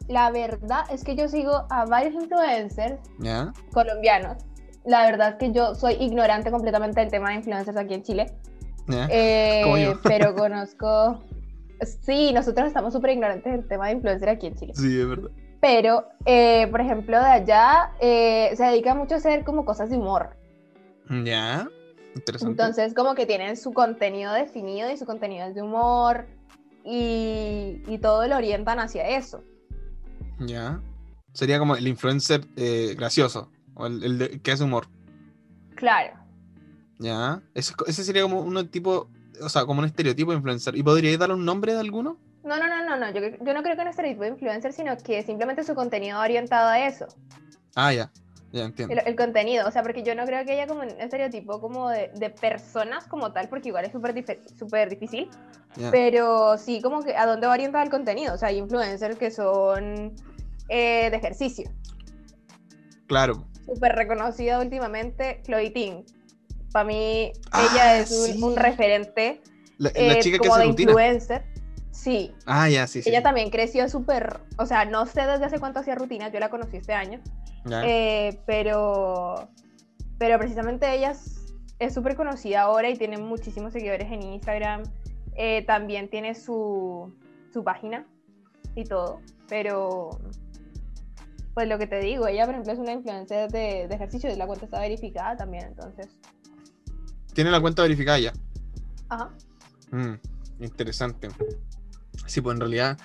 la 0.08 0.32
verdad 0.32 0.84
es 0.92 1.04
que 1.04 1.16
yo 1.16 1.28
sigo 1.28 1.66
a 1.70 1.86
varios 1.86 2.14
influencers 2.14 3.00
colombianos. 3.74 4.44
La 4.86 5.04
verdad 5.06 5.30
es 5.30 5.36
que 5.36 5.52
yo 5.52 5.74
soy 5.74 5.96
ignorante 5.96 6.52
completamente 6.52 7.00
del 7.00 7.10
tema 7.10 7.30
de 7.30 7.36
influencers 7.36 7.78
aquí 7.78 7.96
en 7.96 8.04
Chile. 8.04 8.26
Eh, 9.10 9.64
pero 10.04 10.36
conozco. 10.36 11.24
Sí, 12.02 12.32
nosotros 12.34 12.68
estamos 12.68 12.94
súper 12.94 13.12
ignorantes 13.12 13.52
del 13.52 13.68
tema 13.68 13.88
de 13.88 13.94
influencer 13.94 14.30
aquí 14.30 14.48
en 14.48 14.56
Chile. 14.56 14.74
Sí, 14.76 15.00
es 15.00 15.08
verdad. 15.08 15.32
Pero, 15.60 16.06
eh, 16.26 16.68
por 16.70 16.82
ejemplo, 16.82 17.18
de 17.18 17.26
allá 17.26 17.92
eh, 18.00 18.52
se 18.56 18.64
dedica 18.66 18.94
mucho 18.94 19.16
a 19.16 19.18
hacer 19.18 19.44
como 19.44 19.66
cosas 19.66 19.90
de 19.90 19.98
humor. 19.98 20.38
Ya, 21.10 21.68
interesante. 22.16 22.52
Entonces, 22.52 22.94
como 22.94 23.16
que 23.16 23.26
tienen 23.26 23.58
su 23.58 23.74
contenido 23.74 24.32
definido 24.34 24.92
y 24.92 24.98
su 24.98 25.06
contenido 25.06 25.48
es 25.48 25.56
de 25.56 25.64
humor 25.64 26.28
y, 26.84 27.82
y 27.88 27.98
todo 27.98 28.28
lo 28.28 28.38
orientan 28.38 28.80
hacia 28.80 29.08
eso. 29.18 29.44
Ya. 30.39 30.80
Sería 31.34 31.60
como 31.60 31.75
el 31.75 31.88
influencer 31.88 32.46
eh, 32.56 32.96
gracioso, 32.98 33.51
o 33.74 33.88
el, 33.88 34.42
que 34.42 34.51
hace 34.51 34.63
humor. 34.63 34.88
Claro. 35.75 36.13
Ya. 37.00 37.42
Ese, 37.54 38.04
sería 38.04 38.24
como 38.24 38.39
un 38.42 38.68
tipo, 38.70 39.10
o 39.42 39.50
sea, 39.50 39.65
como 39.65 39.80
un 39.80 39.86
estereotipo 39.86 40.32
de 40.32 40.38
influencer. 40.38 40.75
¿Y 40.75 40.84
podríais 40.84 41.20
darle 41.20 41.36
un 41.36 41.46
nombre 41.46 41.74
de 41.74 41.80
alguno? 41.80 42.18
No, 42.44 42.58
no, 42.58 42.68
no, 42.68 42.86
no, 42.86 42.98
no. 42.98 43.12
Yo, 43.12 43.22
yo 43.44 43.54
no 43.54 43.63
creo 43.63 43.75
que 43.75 43.82
un 43.82 43.88
estereotipo 43.88 44.24
de 44.24 44.30
influencer, 44.30 44.72
sino 44.72 44.96
que 44.98 45.24
simplemente 45.24 45.63
su 45.63 45.75
contenido 45.75 46.20
orientado 46.20 46.70
a 46.70 46.88
eso. 46.88 47.08
Ah, 47.75 47.92
ya. 47.92 48.12
Ya 48.52 48.66
entiendo. 48.66 48.96
El, 49.06 49.16
contenido, 49.16 49.68
o 49.68 49.72
sea, 49.72 49.84
porque 49.84 50.04
yo 50.04 50.16
no 50.16 50.25
creo 50.25 50.46
que 50.46 50.54
haya 50.54 50.68
como 50.68 50.82
un 50.82 50.90
estereotipo 50.90 51.60
como 51.60 51.90
de, 51.90 52.10
de 52.16 52.30
personas 52.30 53.06
como 53.06 53.34
tal, 53.34 53.50
porque 53.50 53.70
igual 53.70 53.86
es 53.86 53.92
súper 53.92 54.14
difícil, 54.90 55.30
pero 55.92 56.58
sí 56.58 56.82
como 56.82 57.02
que 57.02 57.16
a 57.16 57.25
dónde 57.25 57.48
va 57.48 57.54
orientado 57.54 57.84
el 57.84 57.90
contenido, 57.90 58.34
o 58.34 58.38
sea, 58.38 58.50
hay 58.50 58.58
influencers 58.58 59.18
que 59.18 59.32
son 59.32 60.14
eh, 60.70 61.10
de 61.10 61.18
ejercicio. 61.18 61.70
Claro. 63.08 63.46
Súper 63.66 63.94
reconocida 63.94 64.60
últimamente, 64.60 65.42
Chloe 65.44 65.72
Ting. 65.72 66.04
Para 66.72 66.86
mí, 66.86 67.32
ah, 67.52 67.68
ella 67.72 68.00
es 68.00 68.38
un, 68.42 68.56
referente 68.56 69.42
la, 69.78 69.92
eh, 69.96 70.20
chica 70.22 70.38
como 70.40 70.56
que 70.56 70.60
de 70.60 70.68
influencer. 70.68 71.55
Sí. 71.96 72.34
Ah, 72.46 72.70
ya, 72.70 72.88
sí, 72.88 73.02
sí. 73.02 73.10
Ella 73.10 73.24
también 73.24 73.50
creció 73.50 73.88
súper, 73.88 74.42
o 74.58 74.66
sea, 74.66 74.84
no 74.84 75.06
sé 75.06 75.22
desde 75.25 75.46
hace 75.46 75.60
cuánto 75.60 75.80
hacía 75.80 75.96
rutinas, 75.96 76.32
yo 76.32 76.40
la 76.40 76.50
conocí 76.50 76.75
este 76.78 76.94
año, 76.94 77.22
eh, 77.72 78.38
pero, 78.46 79.50
pero 80.20 80.38
precisamente 80.38 80.94
ella 80.94 81.14
es 81.80 81.94
súper 81.94 82.18
conocida 82.18 82.64
ahora 82.64 82.90
y 82.90 82.98
tiene 82.98 83.18
muchísimos 83.18 83.72
seguidores 83.72 84.12
en 84.12 84.22
Instagram. 84.22 84.84
Eh, 85.38 85.64
también 85.66 86.10
tiene 86.10 86.36
su, 86.36 87.14
su 87.54 87.64
página 87.64 88.06
y 88.75 88.84
todo, 88.84 89.22
pero 89.48 90.10
pues 91.54 91.70
lo 91.70 91.78
que 91.78 91.88
te 91.88 92.00
digo, 92.00 92.28
ella 92.28 92.46
por 92.46 92.56
ejemplo 92.56 92.74
es 92.74 92.80
una 92.80 92.92
influencer 92.92 93.50
de, 93.50 93.88
de 93.88 93.96
ejercicio 93.96 94.32
y 94.32 94.36
la 94.36 94.48
cuenta 94.48 94.66
está 94.66 94.80
verificada 94.82 95.38
también, 95.38 95.68
entonces. 95.68 96.08
¿Tiene 97.34 97.52
la 97.52 97.62
cuenta 97.62 97.82
verificada 97.84 98.20
ya? 98.20 98.34
Ajá. 99.10 99.30
Mm, 99.92 100.16
interesante. 100.60 101.30
Sí, 102.25 102.41
pues 102.41 102.55
en 102.55 102.62
realidad 102.62 102.98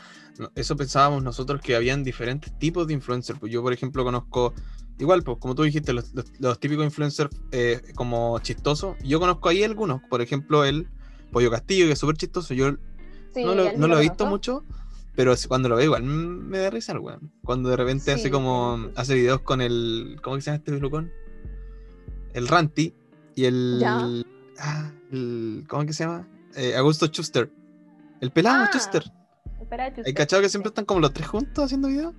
eso 0.54 0.76
pensábamos 0.76 1.22
nosotros 1.22 1.60
que 1.60 1.76
habían 1.76 2.04
diferentes 2.04 2.56
tipos 2.58 2.86
de 2.86 2.94
influencers. 2.94 3.38
Pues 3.38 3.52
yo, 3.52 3.62
por 3.62 3.72
ejemplo, 3.72 4.04
conozco, 4.04 4.54
igual, 4.98 5.22
pues 5.22 5.38
como 5.38 5.54
tú 5.54 5.62
dijiste, 5.62 5.92
los, 5.92 6.12
típicos 6.60 6.84
influencers 6.84 7.30
eh, 7.52 7.80
como 7.94 8.38
chistosos. 8.40 8.96
Yo 9.02 9.20
conozco 9.20 9.48
ahí 9.48 9.62
algunos, 9.62 10.02
por 10.08 10.22
ejemplo, 10.22 10.64
el 10.64 10.88
Pollo 11.32 11.50
Castillo, 11.50 11.86
que 11.86 11.92
es 11.92 11.98
súper 11.98 12.16
chistoso. 12.16 12.54
Yo 12.54 12.72
no, 13.34 13.54
lo, 13.54 13.98
he 13.98 14.02
visto 14.02 14.26
mucho, 14.26 14.64
pero 15.14 15.34
cuando 15.48 15.68
lo 15.68 15.76
veo, 15.76 15.86
igual 15.86 16.02
me 16.02 16.58
da 16.58 16.70
risa 16.70 16.92
el 16.92 16.98
weón. 16.98 17.32
Cuando 17.44 17.68
de 17.68 17.76
repente 17.76 18.12
hace 18.12 18.30
como, 18.30 18.88
hace 18.96 19.14
videos 19.14 19.40
con 19.42 19.60
el, 19.60 20.18
¿cómo 20.22 20.36
se 20.40 20.46
llama 20.46 20.56
este 20.56 20.72
pelucón? 20.72 21.12
El 22.32 22.48
Ranty 22.48 22.94
y 23.34 23.44
el, 23.44 24.24
ah, 24.58 24.92
el 25.12 25.64
¿cómo 25.68 25.84
que 25.84 25.92
se 25.92 26.04
llama? 26.04 26.28
Eh, 26.56 26.74
Augusto 26.76 27.06
Schuster. 27.06 27.50
El 28.20 28.30
pelado 28.30 28.64
ah. 28.64 28.70
Schuster. 28.72 29.04
¿Hay 30.04 30.14
cachado 30.14 30.42
que 30.42 30.48
siempre 30.48 30.68
están 30.68 30.84
como 30.84 31.00
los 31.00 31.12
tres 31.12 31.28
juntos 31.28 31.64
haciendo 31.64 31.88
videos? 31.88 32.14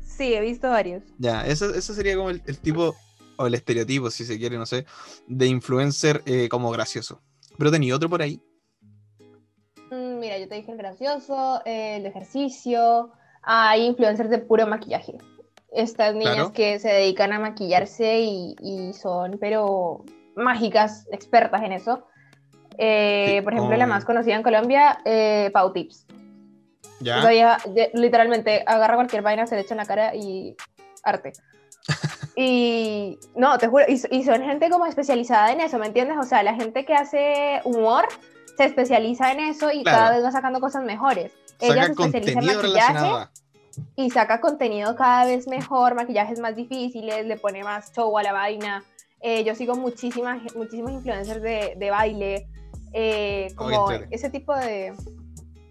Sí, 0.00 0.34
he 0.34 0.40
visto 0.40 0.68
varios. 0.68 1.02
Ya, 1.18 1.46
eso, 1.46 1.72
sería 1.80 2.16
como 2.16 2.30
el, 2.30 2.42
tipo, 2.60 2.94
o 3.36 3.46
el 3.46 3.54
estereotipo, 3.54 4.10
si 4.10 4.24
se 4.24 4.38
quiere, 4.38 4.56
no 4.56 4.66
sé, 4.66 4.86
de 5.26 5.46
influencer 5.46 6.22
eh, 6.26 6.48
como 6.48 6.70
gracioso. 6.70 7.20
Pero 7.58 7.70
tenía 7.70 7.94
otro 7.94 8.08
por 8.08 8.22
ahí. 8.22 8.40
Mm, 9.90 10.18
mira, 10.18 10.38
yo 10.38 10.48
te 10.48 10.56
dije 10.56 10.72
el 10.72 10.78
gracioso, 10.78 11.62
el 11.64 12.06
ejercicio. 12.06 13.12
hay 13.42 13.86
influencers 13.86 14.30
de 14.30 14.38
puro 14.38 14.66
maquillaje. 14.66 15.18
Estas 15.72 16.14
niñas 16.14 16.50
que 16.52 16.78
se 16.78 16.88
dedican 16.88 17.32
a 17.32 17.38
maquillarse 17.38 18.20
y, 18.20 18.92
son, 18.94 19.38
pero 19.38 20.04
mágicas, 20.34 21.06
expertas 21.12 21.62
en 21.62 21.72
eso. 21.72 22.06
Eh, 22.78 23.40
por 23.44 23.54
ejemplo, 23.54 23.76
la 23.76 23.86
más 23.86 24.04
conocida 24.04 24.34
en 24.34 24.42
Colombia, 24.42 24.98
eh, 25.04 25.50
Pau 25.52 25.72
Tips. 25.72 26.06
¿Ya? 27.00 27.58
literalmente 27.92 28.64
agarra 28.66 28.94
cualquier 28.94 29.20
vaina, 29.20 29.46
se 29.46 29.54
le 29.54 29.62
echa 29.62 29.74
en 29.74 29.78
la 29.78 29.86
cara 29.86 30.14
y 30.14 30.56
arte. 31.02 31.32
y 32.36 33.18
no, 33.34 33.58
te 33.58 33.68
juro, 33.68 33.84
y, 33.86 34.24
son 34.24 34.42
gente 34.42 34.70
como 34.70 34.86
especializada 34.86 35.52
en 35.52 35.60
eso, 35.60 35.78
¿me 35.78 35.86
entiendes? 35.86 36.16
O 36.18 36.22
sea, 36.22 36.42
la 36.42 36.54
gente 36.54 36.84
que 36.84 36.94
hace 36.94 37.60
humor 37.64 38.06
se 38.56 38.64
especializa 38.64 39.32
en 39.32 39.40
eso 39.40 39.70
y 39.70 39.84
cada 39.84 40.10
vez 40.10 40.24
va 40.24 40.32
sacando 40.32 40.60
cosas 40.60 40.84
mejores. 40.84 41.32
Ella 41.60 41.84
se 41.84 41.92
especializa 41.92 42.40
en 42.40 42.46
maquillaje 42.46 43.28
y 43.94 44.10
saca 44.10 44.40
contenido 44.40 44.96
cada 44.96 45.26
vez 45.26 45.46
mejor, 45.46 45.94
maquillajes 45.94 46.38
más 46.40 46.56
difíciles, 46.56 47.26
le 47.26 47.36
pone 47.36 47.62
más 47.62 47.92
show 47.92 48.16
a 48.16 48.22
la 48.22 48.32
vaina. 48.32 48.84
Eh, 49.20 49.44
yo 49.44 49.54
sigo 49.54 49.76
muchísimas, 49.76 50.54
muchísimos 50.54 50.92
influencers 50.92 51.42
de, 51.42 51.74
de 51.76 51.90
baile, 51.90 52.48
eh, 52.98 53.52
como 53.56 53.90
ese 54.10 54.30
tipo 54.30 54.56
de... 54.56 54.94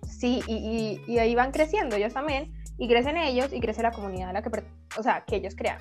Sí, 0.07 0.43
y, 0.47 1.01
y, 1.07 1.17
ahí 1.17 1.33
van 1.33 1.51
creciendo 1.51 1.95
ellos 1.95 2.13
también, 2.13 2.53
y 2.77 2.87
crecen 2.87 3.17
ellos 3.17 3.51
y 3.51 3.59
crece 3.59 3.81
la 3.81 3.91
comunidad, 3.91 4.31
la 4.31 4.43
que, 4.43 4.63
o 4.97 5.03
sea, 5.03 5.25
que 5.25 5.37
ellos 5.37 5.55
crean. 5.57 5.79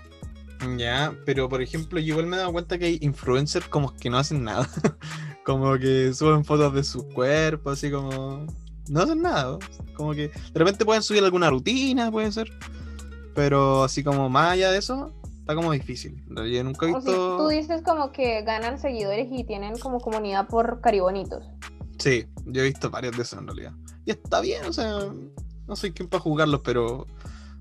Ya, 0.79 1.15
pero 1.27 1.49
por 1.49 1.61
ejemplo, 1.61 2.01
yo 2.01 2.15
igual 2.15 2.27
me 2.27 2.37
he 2.37 2.39
dado 2.39 2.53
cuenta 2.53 2.79
que 2.79 2.87
hay 2.87 2.99
influencers 3.03 3.69
como 3.69 3.95
que 3.95 4.09
no 4.09 4.17
hacen 4.17 4.43
nada. 4.43 4.67
como 5.45 5.77
que 5.79 6.15
suben 6.15 6.45
fotos 6.45 6.73
de 6.73 6.83
su 6.83 7.07
cuerpo, 7.11 7.71
así 7.71 7.91
como. 7.91 8.47
No 8.89 9.03
hacen 9.03 9.21
nada. 9.21 9.59
Como 9.95 10.13
que 10.13 10.29
de 10.29 10.59
repente 10.59 10.85
pueden 10.85 11.03
subir 11.03 11.23
alguna 11.23 11.51
rutina, 11.51 12.11
puede 12.11 12.33
ser. 12.33 12.51
Pero 13.35 13.85
así 13.85 14.03
como 14.03 14.31
más 14.31 14.53
allá 14.53 14.71
de 14.71 14.79
eso, 14.79 15.13
está 15.45 15.55
como 15.55 15.73
difícil. 15.73 16.25
Yo 16.51 16.65
nunca 16.65 16.87
he 16.87 16.95
visto. 16.95 17.37
tú 17.37 17.49
dices 17.49 17.83
como 17.83 18.13
que 18.13 18.41
ganan 18.43 18.79
seguidores 18.79 19.29
y 19.31 19.45
tienen 19.45 19.79
como 19.79 20.01
comunidad 20.01 20.49
por 20.49 20.81
caribonitos. 20.81 21.45
Sí, 21.99 22.25
yo 22.47 22.63
he 22.63 22.65
visto 22.65 22.89
varios 22.89 23.15
de 23.15 23.23
esos 23.23 23.39
en 23.39 23.47
realidad. 23.47 23.73
Y 24.07 24.13
está 24.13 24.41
bien, 24.41 24.65
o 24.65 24.73
sea, 24.73 25.01
no 25.69 25.77
soy 25.77 25.93
quien 25.93 26.09
para 26.09 26.23
jugarlos, 26.23 26.63
pero 26.65 27.07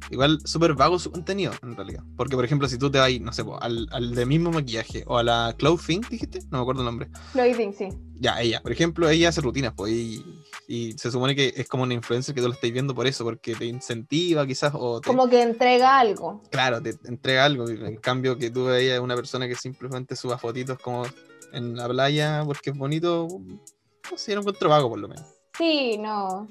igual 0.10 0.40
súper 0.46 0.76
vago 0.76 0.98
su 0.98 1.12
contenido, 1.12 1.52
en 1.62 1.76
realidad. 1.76 2.04
Porque, 2.16 2.38
por 2.38 2.46
ejemplo, 2.46 2.70
si 2.70 2.78
tú 2.78 2.90
te 2.90 3.00
vas, 3.00 3.12
no 3.20 3.34
sé, 3.34 3.44
al, 3.60 3.90
al 3.92 4.16
de 4.16 4.26
mismo 4.26 4.52
maquillaje 4.52 5.04
o 5.08 5.18
a 5.18 5.24
la 5.24 5.54
Clothing, 5.58 6.02
dijiste, 6.10 6.40
no 6.52 6.60
me 6.60 6.62
acuerdo 6.62 6.82
el 6.82 6.86
nombre. 6.86 7.10
Clothing, 7.34 7.74
sí. 7.74 7.90
Ya, 8.16 8.40
ella, 8.42 8.62
por 8.62 8.72
ejemplo, 8.72 9.10
ella 9.10 9.28
hace 9.28 9.42
rutinas, 9.42 9.74
pues, 9.76 9.92
y, 9.92 10.26
y, 10.68 10.94
se 10.94 11.12
supone 11.12 11.36
que 11.36 11.54
es 11.56 11.68
como 11.68 11.84
una 11.84 11.94
influencer 11.94 12.34
que 12.34 12.42
tú 12.42 12.48
lo 12.48 12.54
estáis 12.54 12.74
viendo 12.74 12.96
por 12.96 13.08
eso, 13.08 13.24
porque 13.24 13.56
te 13.56 13.66
incentiva 13.66 14.46
quizás, 14.46 14.74
o 14.76 15.02
Como 15.02 15.28
que 15.30 15.42
entrega 15.42 16.00
algo. 16.00 16.42
Claro, 16.50 16.82
te 16.82 16.96
entrega 17.06 17.46
algo. 17.46 17.68
En 17.70 17.98
cambio, 17.98 18.38
que 18.38 18.50
tú 18.50 18.66
veías 18.66 19.00
una 19.00 19.16
persona 19.16 19.48
que 19.48 19.56
simplemente 19.56 20.16
suba 20.16 20.38
fotitos 20.38 20.80
como 20.80 21.06
en 21.52 21.76
la 21.76 21.88
playa 21.88 22.44
porque 22.46 22.72
es 22.72 22.78
bonito, 22.78 23.28
no 23.30 24.18
sé, 24.18 24.34
un 24.34 24.40
encuentro 24.40 24.70
vago 24.70 24.90
por 24.90 25.00
lo 25.00 25.08
menos. 25.08 25.26
Sí, 25.58 25.98
no. 25.98 26.48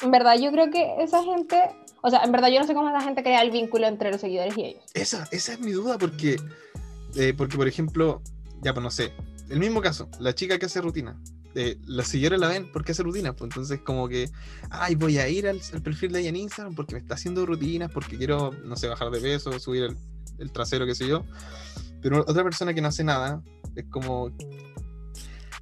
En 0.00 0.10
verdad, 0.10 0.38
yo 0.38 0.50
creo 0.52 0.70
que 0.70 1.02
esa 1.02 1.22
gente 1.22 1.56
o 2.02 2.10
sea, 2.10 2.22
en 2.22 2.32
verdad 2.32 2.48
yo 2.48 2.60
no 2.60 2.66
sé 2.66 2.74
cómo 2.74 2.88
esa 2.88 3.00
gente 3.00 3.22
crea 3.22 3.42
el 3.42 3.50
vínculo 3.50 3.86
entre 3.86 4.10
los 4.10 4.20
seguidores 4.20 4.56
y 4.56 4.64
ellos. 4.64 4.82
Esa, 4.94 5.28
esa 5.30 5.52
es 5.52 5.60
mi 5.60 5.72
duda 5.72 5.98
porque, 5.98 6.36
eh, 7.16 7.34
porque 7.36 7.56
por 7.56 7.66
ejemplo, 7.66 8.22
ya 8.62 8.72
pues 8.72 8.82
no 8.82 8.90
sé, 8.90 9.12
el 9.48 9.58
mismo 9.58 9.80
caso, 9.80 10.08
la 10.20 10.34
chica 10.34 10.58
que 10.58 10.66
hace 10.66 10.80
rutina, 10.80 11.20
eh, 11.54 11.78
los 11.86 12.14
la 12.14 12.48
ven 12.48 12.70
porque 12.72 12.92
hace 12.92 13.02
rutina, 13.02 13.32
pues 13.34 13.50
entonces 13.50 13.80
como 13.80 14.08
que, 14.08 14.30
ay, 14.70 14.94
voy 14.94 15.18
a 15.18 15.28
ir 15.28 15.48
al, 15.48 15.60
perfil 15.82 16.12
de 16.12 16.20
ella 16.20 16.28
en 16.28 16.36
Instagram 16.36 16.74
porque 16.74 16.94
me 16.94 17.00
está 17.00 17.14
haciendo 17.14 17.46
rutinas, 17.46 17.90
porque 17.90 18.16
quiero, 18.16 18.52
no 18.64 18.76
sé, 18.76 18.88
bajar 18.88 19.10
de 19.10 19.20
peso, 19.20 19.58
subir 19.58 19.84
el, 19.84 19.96
el 20.38 20.52
trasero, 20.52 20.86
qué 20.86 20.94
sé 20.94 21.06
yo. 21.06 21.24
Pero 22.00 22.20
otra 22.20 22.44
persona 22.44 22.74
que 22.74 22.80
no 22.80 22.88
hace 22.88 23.02
nada, 23.02 23.42
es 23.74 23.86
como, 23.90 24.30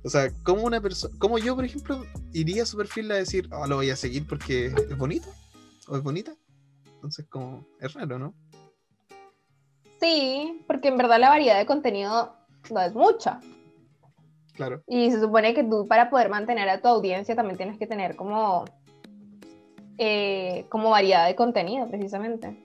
o 0.02 0.08
sea, 0.08 0.30
como 0.42 0.62
una 0.62 0.80
persona, 0.80 1.14
como 1.18 1.38
yo, 1.38 1.54
por 1.54 1.64
ejemplo, 1.64 2.04
iría 2.32 2.64
a 2.64 2.66
su 2.66 2.76
perfil 2.76 3.10
a 3.12 3.16
decir, 3.16 3.48
oh, 3.52 3.66
lo 3.66 3.76
voy 3.76 3.90
a 3.90 3.96
seguir 3.96 4.26
porque 4.26 4.66
es 4.66 4.98
bonito 4.98 5.28
o 5.88 5.96
es 5.96 6.02
bonita. 6.02 6.34
Entonces, 6.94 7.26
como, 7.28 7.66
es 7.80 7.92
raro, 7.94 8.18
¿no? 8.18 8.34
Sí, 10.00 10.62
porque 10.66 10.88
en 10.88 10.96
verdad 10.96 11.18
la 11.18 11.30
variedad 11.30 11.58
de 11.58 11.66
contenido 11.66 12.36
no 12.70 12.80
es 12.80 12.94
mucha. 12.94 13.40
Claro. 14.56 14.82
Y 14.86 15.10
se 15.10 15.20
supone 15.20 15.54
que 15.54 15.62
tú 15.62 15.86
para 15.86 16.10
poder 16.10 16.28
mantener 16.28 16.68
a 16.68 16.80
tu 16.80 16.88
audiencia 16.88 17.36
también 17.36 17.56
tienes 17.56 17.78
que 17.78 17.86
tener 17.86 18.16
como, 18.16 18.64
eh, 19.98 20.64
como 20.68 20.90
variedad 20.90 21.26
de 21.26 21.36
contenido, 21.36 21.86
precisamente. 21.88 22.56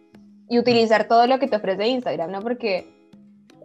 Y 0.49 0.57
utilizar 0.57 1.07
todo 1.07 1.27
lo 1.27 1.39
que 1.39 1.47
te 1.47 1.57
ofrece 1.57 1.87
Instagram, 1.87 2.31
¿no? 2.31 2.41
Porque 2.41 2.87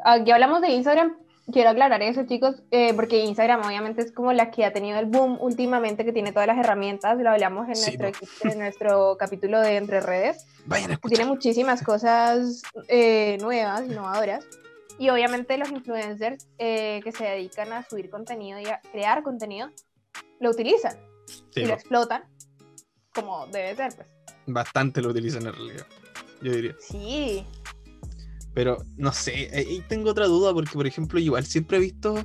aquí 0.04 0.30
hablamos 0.30 0.60
de 0.60 0.70
Instagram 0.70 1.16
quiero 1.52 1.70
aclarar 1.70 2.02
eso, 2.02 2.24
chicos, 2.24 2.62
eh, 2.70 2.92
porque 2.94 3.24
Instagram 3.24 3.62
obviamente 3.64 4.02
es 4.02 4.12
como 4.12 4.32
la 4.32 4.50
que 4.50 4.64
ha 4.64 4.72
tenido 4.72 4.98
el 4.98 5.06
boom 5.06 5.38
últimamente, 5.40 6.04
que 6.04 6.12
tiene 6.12 6.32
todas 6.32 6.46
las 6.46 6.58
herramientas, 6.58 7.18
lo 7.18 7.30
hablamos 7.30 7.68
en, 7.68 7.74
nuestro, 7.74 8.50
en 8.50 8.58
nuestro 8.58 9.16
capítulo 9.18 9.60
de 9.60 9.76
Entre 9.76 10.00
Redes. 10.00 10.46
Vayan 10.66 10.98
Tiene 11.08 11.24
muchísimas 11.26 11.82
cosas 11.82 12.62
eh, 12.88 13.38
nuevas, 13.40 13.82
innovadoras. 13.84 14.44
Y 14.98 15.10
obviamente 15.10 15.56
los 15.58 15.70
influencers 15.70 16.48
eh, 16.58 17.00
que 17.04 17.12
se 17.12 17.24
dedican 17.24 17.72
a 17.72 17.86
subir 17.88 18.10
contenido 18.10 18.58
y 18.58 18.66
a 18.66 18.80
crear 18.92 19.22
contenido, 19.22 19.70
lo 20.40 20.50
utilizan 20.50 20.96
y 21.54 21.64
lo 21.64 21.74
explotan 21.74 22.24
como 23.14 23.46
debe 23.46 23.74
ser, 23.74 23.94
pues. 23.96 24.08
Bastante 24.46 25.02
lo 25.02 25.10
utilizan 25.10 25.46
en 25.46 25.52
realidad, 25.54 25.86
yo 26.42 26.52
diría. 26.52 26.76
Sí, 26.78 27.44
pero 28.56 28.78
no 28.96 29.12
sé, 29.12 29.50
ahí 29.52 29.84
tengo 29.86 30.10
otra 30.10 30.26
duda 30.26 30.54
porque, 30.54 30.72
por 30.72 30.86
ejemplo, 30.86 31.18
igual 31.18 31.44
siempre 31.44 31.76
he 31.76 31.80
visto 31.80 32.24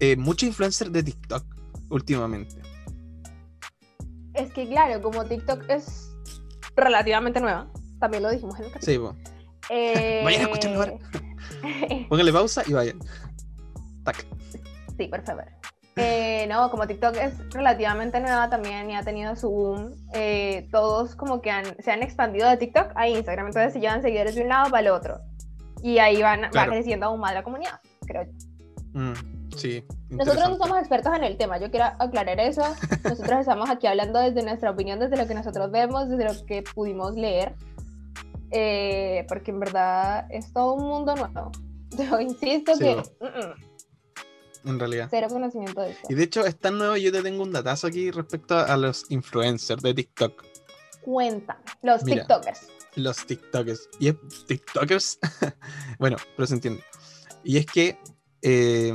eh, 0.00 0.16
muchos 0.16 0.46
influencers 0.46 0.90
de 0.90 1.02
TikTok 1.02 1.44
últimamente. 1.90 2.54
Es 4.32 4.50
que, 4.52 4.66
claro, 4.66 5.02
como 5.02 5.24
TikTok 5.26 5.68
es 5.68 6.10
relativamente 6.74 7.38
nueva, 7.38 7.70
también 8.00 8.22
lo 8.22 8.30
dijimos 8.30 8.58
en 8.60 8.64
el 8.64 8.72
canal. 8.72 8.82
Sí. 8.82 8.98
Eh, 9.68 10.20
vayan 10.24 10.40
a 10.40 10.44
escucharlo 10.44 10.78
ahora. 10.78 10.94
Pónganle 12.08 12.32
pausa 12.32 12.62
y 12.66 12.72
vayan. 12.72 12.98
Tac. 14.04 14.26
Sí, 14.96 15.06
por 15.06 15.22
favor. 15.22 15.44
Eh, 15.96 16.46
no, 16.48 16.70
como 16.70 16.86
TikTok 16.86 17.16
es 17.16 17.34
relativamente 17.50 18.18
nueva 18.18 18.48
también 18.48 18.88
y 18.90 18.96
ha 18.96 19.02
tenido 19.02 19.36
su 19.36 19.50
boom, 19.50 19.92
eh, 20.14 20.66
todos 20.72 21.14
como 21.14 21.42
que 21.42 21.52
se 21.80 21.92
han 21.92 22.02
expandido 22.02 22.48
de 22.48 22.56
TikTok 22.56 22.92
a 22.94 23.08
Instagram, 23.08 23.48
entonces 23.48 23.74
se 23.74 23.80
llevan 23.80 24.00
seguidores 24.00 24.34
de 24.34 24.42
un 24.42 24.48
lado 24.48 24.70
para 24.70 24.80
el 24.80 24.88
otro 24.88 25.20
y 25.82 25.98
ahí 25.98 26.22
van, 26.22 26.42
va 26.56 26.66
creciendo 26.66 27.06
aún 27.06 27.20
más 27.20 27.34
la 27.34 27.42
comunidad, 27.42 27.80
creo 28.06 28.24
yo. 28.24 28.30
Mm, 28.94 29.12
sí. 29.54 29.84
Nosotros 30.08 30.48
no 30.48 30.56
somos 30.56 30.78
expertos 30.78 31.14
en 31.14 31.24
el 31.24 31.36
tema, 31.36 31.58
yo 31.58 31.70
quiero 31.70 31.86
aclarar 31.98 32.40
eso. 32.40 32.62
Nosotros 33.04 33.40
estamos 33.40 33.68
aquí 33.68 33.86
hablando 33.86 34.18
desde 34.18 34.42
nuestra 34.42 34.70
opinión, 34.70 34.98
desde 34.98 35.16
lo 35.16 35.26
que 35.26 35.34
nosotros 35.34 35.70
vemos, 35.70 36.08
desde 36.08 36.24
lo 36.24 36.46
que 36.46 36.62
pudimos 36.62 37.14
leer, 37.14 37.54
eh, 38.52 39.24
porque 39.28 39.50
en 39.50 39.60
verdad 39.60 40.26
es 40.30 40.52
todo 40.52 40.74
un 40.74 40.84
mundo 40.84 41.14
nuevo. 41.16 41.52
Yo 41.90 42.20
insisto 42.20 42.72
que... 42.78 43.02
En 44.64 44.78
realidad. 44.78 45.08
Cero 45.10 45.26
conocimiento 45.28 45.80
de 45.80 45.90
eso. 45.90 46.00
Y 46.08 46.14
de 46.14 46.22
hecho 46.22 46.46
es 46.46 46.56
tan 46.56 46.78
nuevo, 46.78 46.96
yo 46.96 47.10
te 47.10 47.20
tengo 47.20 47.42
un 47.42 47.50
datazo 47.50 47.88
aquí 47.88 48.12
respecto 48.12 48.56
a, 48.56 48.76
los 48.76 49.10
influencers 49.10 49.82
de 49.82 49.92
TikTok. 49.92 50.44
Cuéntame, 51.02 51.58
los 51.82 52.04
TikTokers 52.04 52.68
los 52.96 53.26
TikTokers. 53.26 53.88
Y 53.98 54.08
es 54.08 54.16
TikTokers. 54.46 55.18
bueno, 55.98 56.16
pero 56.36 56.46
se 56.46 56.54
entiende. 56.54 56.82
Y 57.44 57.58
es 57.58 57.66
que 57.66 57.98
eh, 58.42 58.92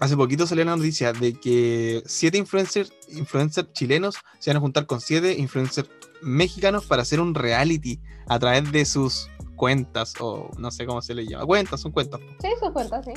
hace 0.00 0.16
poquito 0.16 0.46
salió 0.46 0.64
la 0.64 0.76
noticia 0.76 1.12
de 1.12 1.34
que 1.34 2.02
siete 2.06 2.38
influencers, 2.38 2.92
influencers 3.08 3.72
chilenos 3.72 4.16
se 4.38 4.50
van 4.50 4.58
a 4.58 4.60
juntar 4.60 4.86
con 4.86 5.00
siete 5.00 5.34
influencers 5.34 5.88
mexicanos 6.22 6.86
para 6.86 7.02
hacer 7.02 7.20
un 7.20 7.34
reality 7.34 8.00
a 8.26 8.38
través 8.38 8.70
de 8.72 8.84
sus 8.84 9.28
cuentas, 9.56 10.14
o 10.20 10.50
no 10.58 10.70
sé 10.70 10.86
cómo 10.86 11.02
se 11.02 11.14
le 11.14 11.26
llama. 11.26 11.44
Cuentas, 11.46 11.80
son 11.80 11.92
cuentas. 11.92 12.20
Sí, 12.40 12.48
son 12.60 12.72
cuentas, 12.72 13.04
sí. 13.04 13.12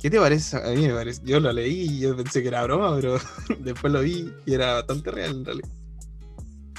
¿Qué 0.00 0.10
te 0.10 0.18
parece? 0.18 0.56
A 0.56 0.70
mí 0.70 0.86
me 0.86 0.94
parece. 0.94 1.20
Yo 1.24 1.40
lo 1.40 1.52
leí 1.52 1.82
y 1.82 2.00
yo 2.00 2.16
pensé 2.16 2.42
que 2.42 2.48
era 2.48 2.62
broma, 2.62 2.94
pero 2.96 3.18
después 3.58 3.92
lo 3.92 4.00
vi 4.00 4.32
y 4.46 4.54
era 4.54 4.74
bastante 4.74 5.10
real 5.10 5.30
en 5.30 5.44
realidad. 5.44 5.68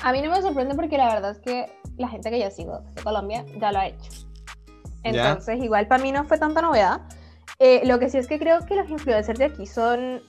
A 0.02 0.14
mí 0.14 0.22
no 0.22 0.32
me 0.32 0.42
sorprende 0.42 0.76
porque 0.76 0.98
la 0.98 1.14
verdad 1.14 1.32
es 1.32 1.40
que 1.40 1.66
la 1.98 2.08
gente 2.08 2.30
que 2.30 2.40
yo 2.40 2.50
sigo 2.50 2.80
de 2.96 3.04
Colombia 3.04 3.46
ya 3.60 3.72
lo 3.72 3.80
ha 3.80 3.88
hecho. 3.88 4.12
Entonces, 5.04 5.62
igual 5.62 5.88
para 5.88 6.02
mí 6.02 6.12
no 6.12 6.24
fue 6.26 6.38
tanta 6.38 6.62
novedad. 6.62 7.02
Eh, 7.60 7.82
lo 7.86 8.00
que 8.00 8.10
sí 8.10 8.18
es 8.18 8.28
que 8.28 8.40
creo 8.40 8.66
que 8.66 8.76
los 8.76 8.90
influencers 8.90 9.38
de 9.38 9.46
aquí 9.46 9.66
son 9.66 10.22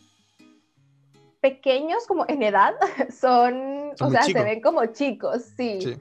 pequeños 1.40 2.06
como 2.06 2.24
en 2.28 2.42
edad, 2.42 2.74
son, 3.10 3.92
o 4.00 4.10
sea, 4.10 4.22
se 4.22 4.44
ven 4.44 4.60
como 4.60 4.86
chicos, 4.86 5.42
sí. 5.56 5.96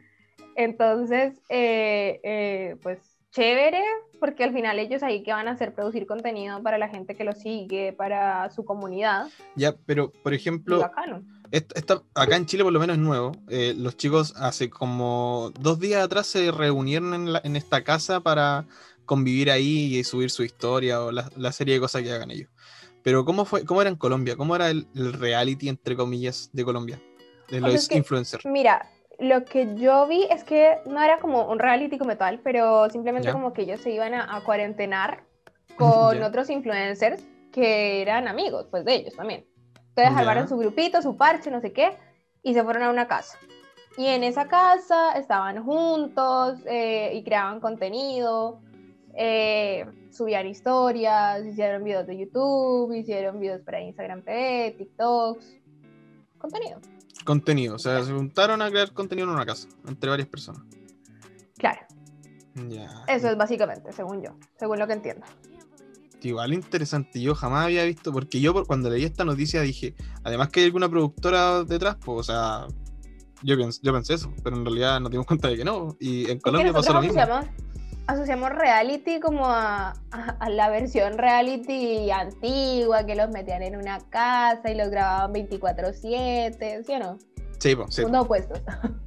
Entonces, 0.55 1.39
eh, 1.49 2.19
eh, 2.23 2.75
pues 2.83 2.99
chévere, 3.31 3.83
porque 4.19 4.43
al 4.43 4.53
final 4.53 4.79
ellos 4.79 5.03
ahí 5.03 5.23
que 5.23 5.31
van 5.31 5.47
a 5.47 5.51
hacer 5.51 5.73
producir 5.73 6.05
contenido 6.05 6.61
para 6.61 6.77
la 6.77 6.89
gente 6.89 7.15
que 7.15 7.23
lo 7.23 7.33
sigue, 7.33 7.93
para 7.93 8.49
su 8.49 8.65
comunidad. 8.65 9.27
Ya, 9.55 9.75
pero 9.85 10.11
por 10.11 10.33
ejemplo, 10.33 10.83
acá 12.13 12.35
en 12.35 12.45
Chile 12.45 12.63
por 12.63 12.73
lo 12.73 12.79
menos 12.79 12.97
es 12.97 13.01
nuevo. 13.01 13.31
Eh, 13.47 13.73
los 13.77 13.95
chicos 13.97 14.33
hace 14.35 14.69
como 14.69 15.51
dos 15.59 15.79
días 15.79 16.03
atrás 16.03 16.27
se 16.27 16.51
reunieron 16.51 17.13
en, 17.13 17.35
en 17.43 17.55
esta 17.55 17.83
casa 17.83 18.19
para 18.19 18.65
convivir 19.05 19.49
ahí 19.49 19.95
y 19.95 20.03
subir 20.03 20.29
su 20.29 20.43
historia 20.43 21.01
o 21.01 21.11
la, 21.11 21.31
la, 21.35 21.51
serie 21.51 21.75
de 21.75 21.79
cosas 21.79 22.03
que 22.03 22.11
hagan 22.11 22.29
ellos. 22.29 22.49
Pero 23.03 23.25
¿cómo, 23.25 23.45
fue, 23.45 23.65
cómo 23.65 23.81
era 23.81 23.89
en 23.89 23.95
Colombia? 23.95 24.35
¿Cómo 24.35 24.55
era 24.55 24.69
el, 24.69 24.87
reality, 24.93 25.69
entre 25.69 25.95
comillas, 25.95 26.49
de 26.53 26.63
Colombia? 26.65 27.01
De 27.49 27.61
los 27.61 27.91
influencers. 27.91 28.45
Mira, 28.45 28.89
lo 29.19 29.43
que 29.45 29.75
yo 29.75 30.07
vi 30.07 30.27
es 30.29 30.43
que 30.43 30.77
no 30.85 31.01
era 31.01 31.19
como 31.19 31.49
un 31.49 31.59
reality 31.59 31.97
como 31.97 32.15
tal, 32.17 32.39
pero 32.39 32.89
simplemente 32.89 33.31
como 33.31 33.53
que 33.53 33.63
ellos 33.63 33.81
se 33.81 33.91
iban 33.91 34.13
a, 34.13 34.41
cuarentenar 34.45 35.23
con 35.77 36.21
otros 36.23 36.49
influencers 36.49 37.23
que 37.51 38.01
eran 38.01 38.27
amigos, 38.27 38.67
pues 38.69 38.85
de 38.85 38.95
ellos 38.95 39.15
también. 39.15 39.45
Entonces 39.89 40.15
armaron 40.15 40.47
su 40.47 40.57
grupito, 40.57 41.01
su 41.01 41.17
parche, 41.17 41.51
no 41.51 41.61
sé 41.61 41.73
qué, 41.73 41.97
y 42.43 42.53
se 42.53 42.63
fueron 42.63 42.83
a 42.83 42.89
una 42.89 43.07
casa. 43.07 43.37
Y 43.97 44.07
en 44.07 44.23
esa 44.23 44.47
casa 44.47 45.13
estaban 45.13 45.63
juntos 45.63 46.59
eh, 46.65 47.11
y 47.13 47.23
creaban 47.23 47.59
contenido, 47.59 48.61
eh, 49.21 49.85
subían 50.11 50.47
historias, 50.47 51.45
hicieron 51.45 51.83
videos 51.83 52.07
de 52.07 52.17
YouTube, 52.17 52.93
hicieron 52.93 53.37
videos 53.37 53.59
para 53.61 53.81
Instagram 53.81 54.21
TV, 54.23 54.75
TikToks, 54.77 55.57
contenido. 56.37 56.79
Contenido, 57.25 57.75
o 57.75 57.79
sea, 57.79 58.01
se 58.01 58.13
juntaron 58.13 58.61
a 58.61 58.69
crear 58.69 58.93
contenido 58.93 59.27
en 59.27 59.33
una 59.33 59.45
casa, 59.45 59.67
entre 59.85 60.09
varias 60.09 60.29
personas. 60.29 60.63
Claro. 61.57 61.81
Eso 63.07 63.29
es 63.29 63.37
básicamente, 63.37 63.91
según 63.91 64.21
yo, 64.23 64.37
según 64.57 64.79
lo 64.79 64.87
que 64.87 64.93
entiendo. 64.93 65.25
Igual 66.21 66.53
interesante, 66.53 67.19
yo 67.19 67.35
jamás 67.35 67.65
había 67.65 67.83
visto, 67.83 68.13
porque 68.13 68.39
yo 68.39 68.53
cuando 68.63 68.89
leí 68.89 69.03
esta 69.03 69.25
noticia 69.25 69.61
dije, 69.61 69.95
además 70.23 70.47
que 70.47 70.61
hay 70.61 70.67
alguna 70.67 70.87
productora 70.87 71.65
detrás, 71.65 71.97
pues, 71.97 72.19
o 72.19 72.23
sea, 72.23 72.67
yo, 73.43 73.57
yo 73.81 73.93
pensé 73.93 74.13
eso, 74.13 74.33
pero 74.45 74.55
en 74.55 74.63
realidad 74.63 75.01
nos 75.01 75.11
dimos 75.11 75.27
cuenta 75.27 75.49
de 75.49 75.57
que 75.57 75.65
no, 75.65 75.97
y 75.99 76.31
en 76.31 76.39
Colombia 76.39 76.71
pasó 76.71 76.93
lo 76.93 77.01
mismo 77.01 77.21
asociamos 78.09 78.49
reality 78.49 79.19
como 79.19 79.45
a, 79.45 79.93
la 80.49 80.69
versión 80.69 81.17
reality 81.17 82.09
antigua, 82.09 83.05
que 83.05 83.15
los 83.15 83.29
metían 83.29 83.61
en 83.61 83.75
una 83.75 83.99
casa 84.09 84.71
y 84.71 84.75
los 84.75 84.89
grababan 84.89 85.33
24/7, 85.33 86.83
¿sí 86.83 86.93
o 86.93 86.99
no? 86.99 87.19
Sí, 87.59 87.75
pues, 87.75 87.95
sí. 87.95 88.03
Opuestos. 88.03 88.61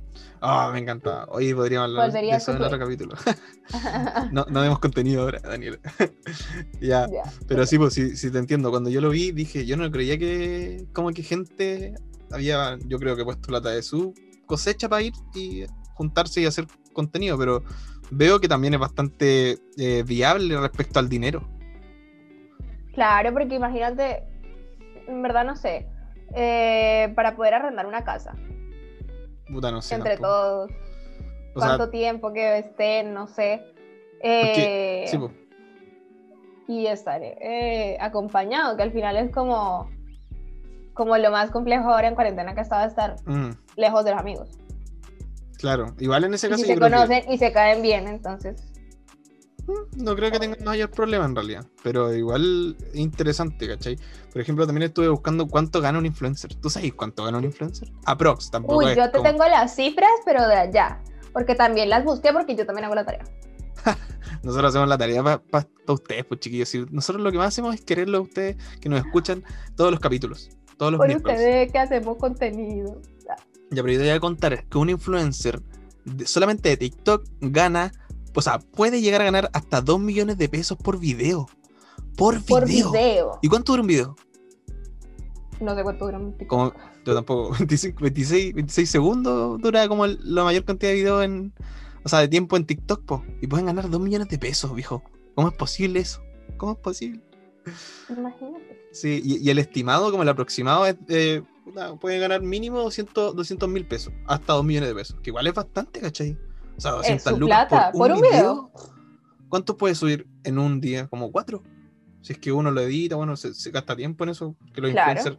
Ah, 0.44 0.70
me 0.72 0.80
encanta. 0.80 1.24
Hoy 1.28 1.54
podríamos 1.54 1.90
hablar 1.90 2.10
de 2.10 2.30
eso 2.30 2.50
en 2.50 2.60
otro 2.60 2.76
capítulo. 2.76 3.14
no, 4.32 4.44
no 4.50 4.62
demos 4.62 4.80
contenido 4.80 5.22
ahora, 5.22 5.38
Daniel. 5.38 5.78
ya. 6.80 7.06
Pero 7.46 7.64
sí, 7.64 7.78
pues 7.78 7.94
sí, 7.94 8.16
sí, 8.16 8.28
te 8.28 8.38
entiendo. 8.38 8.70
Cuando 8.70 8.90
yo 8.90 9.00
lo 9.00 9.10
vi, 9.10 9.30
dije, 9.30 9.64
yo 9.64 9.76
no 9.76 9.88
creía 9.92 10.18
que 10.18 10.84
como 10.92 11.10
que 11.10 11.22
gente 11.22 11.94
había, 12.32 12.76
yo 12.86 12.98
creo 12.98 13.14
que 13.14 13.24
puesto 13.24 13.46
plata 13.46 13.70
de 13.70 13.84
su 13.84 14.14
cosecha 14.46 14.88
para 14.88 15.02
ir 15.02 15.12
y 15.32 15.64
juntarse 15.94 16.40
y 16.40 16.46
hacer 16.46 16.66
contenido, 16.92 17.38
pero 17.38 17.62
veo 18.12 18.40
que 18.40 18.48
también 18.48 18.74
es 18.74 18.80
bastante 18.80 19.58
eh, 19.78 20.02
viable 20.06 20.58
respecto 20.60 20.98
al 20.98 21.08
dinero. 21.08 21.42
Claro, 22.94 23.32
porque 23.32 23.54
imagínate, 23.54 24.22
en 25.08 25.22
verdad 25.22 25.44
no 25.44 25.56
sé, 25.56 25.88
eh, 26.34 27.10
para 27.16 27.34
poder 27.34 27.54
arrendar 27.54 27.86
una 27.86 28.04
casa. 28.04 28.34
Puta, 29.50 29.70
no 29.70 29.80
sé. 29.80 29.94
Entre 29.94 30.18
todos. 30.18 30.70
cuánto 31.54 31.90
tiempo 31.90 32.32
que 32.32 32.58
estén, 32.58 33.14
no 33.14 33.26
sé. 33.26 33.64
Eh, 34.20 35.06
sí, 35.08 35.18
y 36.68 36.86
estar 36.86 37.20
acompañado, 37.98 38.76
que 38.76 38.82
al 38.82 38.92
final 38.92 39.16
es 39.16 39.32
como, 39.32 39.90
como 40.94 41.16
lo 41.16 41.30
más 41.30 41.50
complejo 41.50 41.90
ahora 41.90 42.08
en 42.08 42.14
cuarentena 42.14 42.54
que 42.54 42.60
estaba 42.60 42.84
estar 42.84 43.16
mm. 43.26 43.50
lejos 43.76 44.04
de 44.04 44.10
los 44.12 44.20
amigos. 44.20 44.48
Claro, 45.62 45.94
igual 46.00 46.24
en 46.24 46.34
ese 46.34 46.48
caso. 46.48 46.64
Y 46.64 46.66
se 46.66 46.76
conocen 46.76 47.22
y 47.30 47.38
se 47.38 47.52
caen 47.52 47.82
bien, 47.82 48.08
entonces. 48.08 48.64
Mm, 49.68 50.02
no 50.02 50.16
creo 50.16 50.32
que 50.32 50.40
tengan 50.40 50.64
mayor 50.64 50.90
problema 50.90 51.24
en 51.24 51.36
realidad, 51.36 51.64
pero 51.84 52.12
igual 52.12 52.76
interesante, 52.94 53.68
¿cachai? 53.68 53.96
Por 54.32 54.42
ejemplo, 54.42 54.66
también 54.66 54.88
estuve 54.88 55.08
buscando 55.08 55.46
cuánto 55.46 55.80
gana 55.80 56.00
un 56.00 56.06
influencer. 56.06 56.56
¿Tú 56.56 56.68
sabes 56.68 56.92
cuánto 56.94 57.22
gana 57.22 57.38
un 57.38 57.44
influencer? 57.44 57.88
Aprox, 58.06 58.50
tampoco. 58.50 58.78
Uy, 58.78 58.96
yo 58.96 59.08
te 59.12 59.20
tengo 59.20 59.46
las 59.46 59.76
cifras, 59.76 60.10
pero 60.24 60.48
de 60.48 60.56
allá. 60.56 61.00
Porque 61.32 61.54
también 61.54 61.88
las 61.90 62.04
busqué 62.04 62.32
porque 62.32 62.56
yo 62.56 62.66
también 62.66 62.86
hago 62.86 62.96
la 62.96 63.04
tarea. 63.04 63.24
nosotros 64.42 64.70
hacemos 64.70 64.88
la 64.88 64.98
tarea 64.98 65.22
para 65.22 65.68
ustedes, 65.86 66.24
pues 66.24 66.40
chiquillos. 66.40 66.74
Nosotros 66.90 67.22
lo 67.22 67.30
que 67.30 67.38
más 67.38 67.46
hacemos 67.46 67.76
es 67.76 67.82
quererlo 67.82 68.18
a 68.18 68.20
ustedes 68.22 68.56
que 68.80 68.88
nos 68.88 68.98
escuchan 68.98 69.44
todos 69.76 69.92
los 69.92 70.00
capítulos. 70.00 70.50
Todos 70.76 70.90
los 70.90 70.98
Por 70.98 71.08
ustedes 71.08 71.70
que 71.70 71.78
hacemos 71.78 72.16
contenido. 72.16 73.00
Ya, 73.72 73.82
pero 73.82 73.94
yo 73.94 73.98
te 74.00 74.04
voy 74.04 74.14
a 74.14 74.20
contar 74.20 74.64
que 74.66 74.78
un 74.78 74.90
influencer 74.90 75.62
solamente 76.26 76.68
de 76.68 76.76
TikTok 76.76 77.26
gana, 77.40 77.92
o 78.34 78.42
sea, 78.42 78.58
puede 78.58 79.00
llegar 79.00 79.22
a 79.22 79.24
ganar 79.24 79.50
hasta 79.52 79.80
2 79.80 79.98
millones 79.98 80.36
de 80.36 80.48
pesos 80.48 80.76
por 80.76 80.98
video. 80.98 81.48
Por 82.16 82.40
video. 82.40 82.46
Por 82.48 82.66
video. 82.68 83.38
¿Y 83.40 83.48
cuánto 83.48 83.72
dura 83.72 83.82
un 83.82 83.88
video? 83.88 84.16
No 85.60 85.74
sé 85.74 85.82
cuánto 85.82 86.04
dura 86.04 86.18
un 86.18 86.36
TikTok. 86.36 86.76
yo 87.06 87.14
tampoco. 87.14 87.56
26, 87.58 87.94
26 88.54 88.90
segundos 88.90 89.60
dura 89.60 89.88
como 89.88 90.06
la 90.06 90.44
mayor 90.44 90.64
cantidad 90.64 90.90
de 90.90 90.96
videos 90.96 91.24
en. 91.24 91.54
O 92.04 92.08
sea, 92.08 92.18
de 92.18 92.28
tiempo 92.28 92.56
en 92.56 92.66
TikTok, 92.66 93.04
po. 93.04 93.24
Y 93.40 93.46
pueden 93.46 93.66
ganar 93.66 93.88
2 93.88 94.00
millones 94.00 94.28
de 94.28 94.38
pesos, 94.38 94.74
viejo. 94.74 95.02
¿Cómo 95.34 95.48
es 95.48 95.54
posible 95.54 96.00
eso? 96.00 96.20
¿Cómo 96.56 96.72
es 96.72 96.78
posible? 96.78 97.22
Imagínate. 98.10 98.88
Sí, 98.92 99.22
y, 99.24 99.48
el 99.48 99.58
estimado, 99.58 100.10
como 100.10 100.24
el 100.24 100.28
aproximado, 100.28 100.84
es, 100.84 100.96
eh, 101.08 101.42
pueden 102.00 102.20
ganar 102.20 102.42
mínimo 102.42 102.80
200 102.80 103.68
mil 103.68 103.86
pesos, 103.86 104.12
hasta 104.26 104.52
2 104.54 104.64
millones 104.64 104.88
de 104.88 104.94
pesos, 104.94 105.20
que 105.22 105.30
igual 105.30 105.46
es 105.46 105.54
bastante, 105.54 106.00
¿cachai? 106.00 106.38
O 106.76 106.80
sea, 106.80 106.92
200 106.92 107.38
lucas 107.38 107.90
por, 107.92 108.10
un, 108.12 108.20
video. 108.20 108.70
¿Cuánto 109.48 109.76
puede 109.76 109.94
subir 109.94 110.26
en 110.44 110.58
un 110.58 110.80
día? 110.80 111.08
¿Como 111.08 111.30
cuatro? 111.30 111.62
Si 112.22 112.32
es 112.32 112.38
que 112.38 112.52
uno 112.52 112.70
lo 112.70 112.80
edita, 112.80 113.16
bueno, 113.16 113.36
se, 113.36 113.70
gasta 113.70 113.96
tiempo 113.96 114.24
en 114.24 114.30
eso, 114.30 114.56
que 114.72 114.80
los 114.80 114.90
influencers 114.90 115.38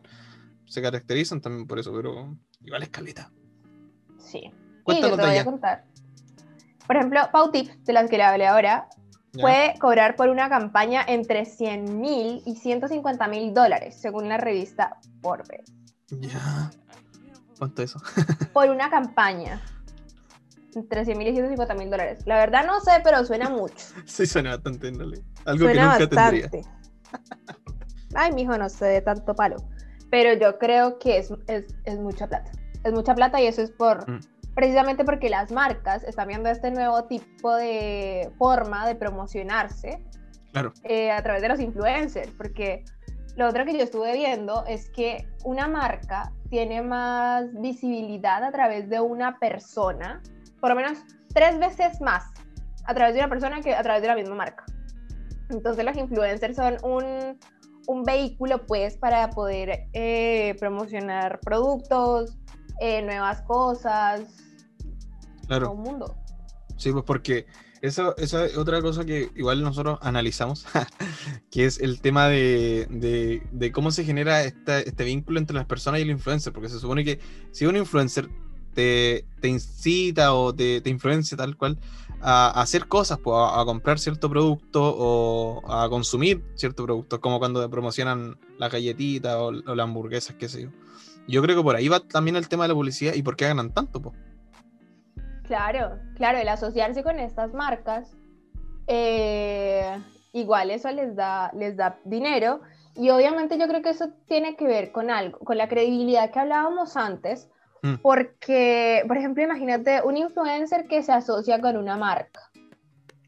se 0.65 0.81
caracterizan 0.81 1.41
también 1.41 1.67
por 1.67 1.79
eso, 1.79 1.93
pero 1.93 2.37
igual 2.61 2.83
es 2.83 2.89
caleta. 2.89 3.31
Sí. 4.17 4.51
Cuéntanos 4.83 5.17
te 5.17 5.25
voy 5.25 5.37
a 5.37 5.45
contar. 5.45 5.85
Por 6.85 6.97
ejemplo, 6.97 7.21
Pautip, 7.31 7.69
de 7.69 7.93
las 7.93 8.09
que 8.09 8.17
le 8.17 8.23
hablé 8.23 8.47
ahora, 8.47 8.89
puede 9.31 9.77
cobrar 9.79 10.15
por 10.15 10.29
una 10.29 10.49
campaña 10.49 11.03
entre 11.07 11.45
100 11.45 11.99
mil 11.99 12.41
y 12.45 12.55
150 12.55 13.27
mil 13.27 13.53
dólares, 13.53 13.95
según 13.99 14.29
la 14.29 14.37
revista 14.37 14.97
Forbes. 15.21 15.82
Ya. 16.09 16.71
¿Cuánto 17.57 17.81
eso? 17.81 18.01
Por 18.53 18.69
una 18.69 18.89
campaña. 18.89 19.61
Entre 20.75 21.05
100 21.05 21.17
mil 21.17 21.27
y 21.27 21.31
150 21.33 21.75
mil 21.75 21.89
dólares. 21.89 22.23
La 22.25 22.37
verdad 22.37 22.65
no 22.65 22.79
sé, 22.81 22.91
pero 23.03 23.23
suena 23.25 23.49
mucho. 23.49 23.85
Sí, 24.05 24.25
suena 24.25 24.51
bastante, 24.51 24.87
Algo 24.87 25.67
que 25.67 25.73
nunca 25.73 25.87
bastante. 25.87 26.15
tendría. 26.15 26.49
Ay, 28.15 28.31
mijo, 28.33 28.57
no 28.57 28.69
sé 28.69 28.85
de 28.85 29.01
tanto 29.01 29.35
palo. 29.35 29.57
Pero 30.09 30.33
yo 30.33 30.57
creo 30.59 30.99
que 30.99 31.17
es, 31.17 31.33
es, 31.47 31.65
es, 31.85 31.99
mucha 31.99 32.27
plata. 32.27 32.51
Es 32.83 32.93
mucha 32.93 33.15
plata 33.15 33.41
y 33.41 33.47
eso 33.47 33.61
es 33.61 33.71
por. 33.71 34.09
Mm. 34.09 34.19
Precisamente 34.55 35.03
porque 35.03 35.29
las 35.29 35.51
marcas 35.51 36.03
están 36.03 36.27
viendo 36.27 36.49
este 36.49 36.69
nuevo 36.69 37.05
tipo 37.05 37.55
de 37.55 38.31
forma 38.37 38.87
de 38.87 38.93
promocionarse 38.93 40.05
claro. 40.51 40.73
Eh, 40.83 41.11
a 41.11 41.23
través 41.23 41.41
de 41.41 41.49
los 41.49 41.59
influencers. 41.59 42.29
Porque 42.37 42.83
lo 43.35 43.47
otro 43.47 43.65
que 43.65 43.73
yo 43.73 43.83
estuve 43.83 44.13
viendo 44.13 44.63
es 44.67 44.89
que 44.89 45.27
una 45.43 45.67
marca 45.67 46.31
tiene 46.49 46.81
más 46.81 47.51
visibilidad 47.59 48.43
a 48.43 48.51
través 48.51 48.89
de 48.89 48.99
una 48.99 49.39
persona, 49.39 50.21
por 50.59 50.69
lo 50.69 50.75
menos 50.75 50.99
tres 51.33 51.57
veces 51.57 51.99
más 51.99 52.25
a 52.85 52.93
través 52.93 53.15
de 53.15 53.21
una 53.21 53.29
persona 53.29 53.61
que 53.61 53.73
a 53.73 53.81
través 53.81 54.01
de 54.01 54.07
la 54.07 54.15
misma 54.15 54.35
marca. 54.35 54.65
Entonces 55.49 55.83
los 55.83 55.97
influencers 55.97 56.55
son 56.55 56.77
un, 56.83 57.39
un 57.87 58.03
vehículo 58.03 58.65
pues 58.65 58.97
para 58.97 59.29
poder 59.29 59.87
eh, 59.93 60.55
promocionar 60.59 61.39
productos, 61.39 62.37
eh, 62.79 63.01
nuevas 63.01 63.41
cosas, 63.41 64.21
claro. 65.47 65.67
todo 65.67 65.75
un 65.75 65.81
mundo. 65.81 66.15
Sí, 66.77 66.91
pues 66.91 67.03
porque 67.03 67.45
eso, 67.83 68.15
esa 68.15 68.45
es 68.45 68.57
otra 68.57 68.81
cosa 68.81 69.03
que 69.03 69.29
igual 69.35 69.61
nosotros 69.61 69.99
analizamos, 70.01 70.65
que 71.51 71.65
es 71.65 71.81
el 71.81 71.99
tema 71.99 72.29
de, 72.29 72.87
de, 73.51 73.71
cómo 73.73 73.91
se 73.91 74.05
genera 74.05 74.41
este 74.41 75.03
vínculo 75.03 75.37
entre 75.37 75.53
las 75.53 75.65
personas 75.65 75.99
y 75.99 76.03
el 76.03 76.09
influencer, 76.09 76.53
porque 76.53 76.69
se 76.69 76.79
supone 76.79 77.03
que 77.03 77.19
si 77.51 77.65
un 77.65 77.75
influencer 77.75 78.29
te, 78.73 79.25
te 79.41 79.49
incita 79.49 80.33
o 80.33 80.55
te, 80.55 80.79
te, 80.79 80.89
influencia 80.89 81.35
tal 81.35 81.57
cual 81.57 81.77
a, 82.21 82.61
hacer 82.61 82.87
cosas, 82.87 83.19
pues, 83.19 83.35
a, 83.37 83.61
comprar 83.65 83.99
cierto 83.99 84.29
producto 84.29 84.81
o 84.81 85.69
a 85.69 85.89
consumir 85.89 86.41
cierto 86.55 86.85
producto, 86.85 87.19
como 87.19 87.37
cuando 87.37 87.69
promocionan 87.69 88.39
la 88.59 88.69
galletita 88.69 89.43
o, 89.43 89.47
o 89.47 89.75
las 89.75 89.83
hamburguesas, 89.83 90.37
qué 90.39 90.47
sé 90.47 90.61
yo. 90.61 90.69
Yo 91.27 91.41
creo 91.41 91.57
que 91.57 91.63
por 91.63 91.75
ahí 91.75 91.89
va 91.89 91.99
también 91.99 92.37
el 92.37 92.47
tema 92.47 92.63
de 92.63 92.69
la 92.69 92.75
publicidad 92.75 93.13
y 93.13 93.23
por 93.23 93.35
qué 93.35 93.45
ganan 93.45 93.73
tanto, 93.73 94.01
pues. 94.01 94.15
Claro, 95.43 95.99
claro, 96.15 96.37
el 96.37 96.47
asociarse 96.47 97.03
con 97.03 97.19
estas 97.19 97.53
marcas 97.53 98.15
eh, 98.87 100.01
igual 100.31 100.71
eso 100.71 100.91
les 100.91 101.15
da, 101.15 101.51
les 101.53 101.77
da 101.77 101.99
dinero. 102.03 102.61
Y 102.95 103.09
obviamente 103.09 103.57
yo 103.57 103.67
creo 103.67 103.81
que 103.81 103.89
eso 103.89 104.09
tiene 104.27 104.55
que 104.55 104.67
ver 104.67 104.91
con 104.91 105.09
algo, 105.09 105.39
con 105.39 105.57
la 105.57 105.67
credibilidad 105.67 106.29
que 106.31 106.39
hablábamos 106.39 106.95
antes, 106.95 107.49
mm. 107.81 107.95
porque, 108.01 109.03
por 109.07 109.17
ejemplo, 109.17 109.43
imagínate 109.43 110.01
un 110.03 110.17
influencer 110.17 110.87
que 110.87 111.01
se 111.01 111.11
asocia 111.11 111.59
con 111.59 111.77
una 111.77 111.97
marca 111.97 112.41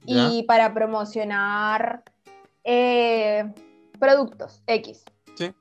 y 0.08 0.44
para 0.44 0.72
promocionar 0.72 2.04
eh, 2.64 3.52
productos 4.00 4.62
X. 4.68 5.04
Sí. 5.36 5.52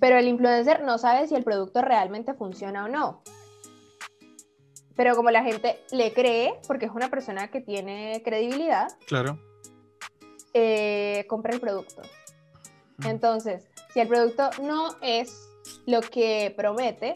Pero 0.00 0.16
el 0.16 0.26
influencer 0.26 0.82
no 0.82 0.98
sabe 0.98 1.28
si 1.28 1.36
el 1.36 1.44
producto 1.44 1.80
realmente 1.80 2.34
funciona 2.34 2.86
o 2.86 2.88
no. 2.88 3.22
Pero 4.98 5.14
como 5.14 5.30
la 5.30 5.44
gente 5.44 5.80
le 5.92 6.12
cree, 6.12 6.54
porque 6.66 6.86
es 6.86 6.90
una 6.90 7.08
persona 7.08 7.52
que 7.52 7.60
tiene 7.60 8.20
credibilidad, 8.24 8.88
claro. 9.06 9.38
Eh, 10.52 11.24
compra 11.28 11.54
el 11.54 11.60
producto. 11.60 12.02
Entonces, 13.04 13.68
si 13.94 14.00
el 14.00 14.08
producto 14.08 14.50
no 14.60 14.96
es 15.00 15.50
lo 15.86 16.00
que 16.00 16.52
promete, 16.56 17.12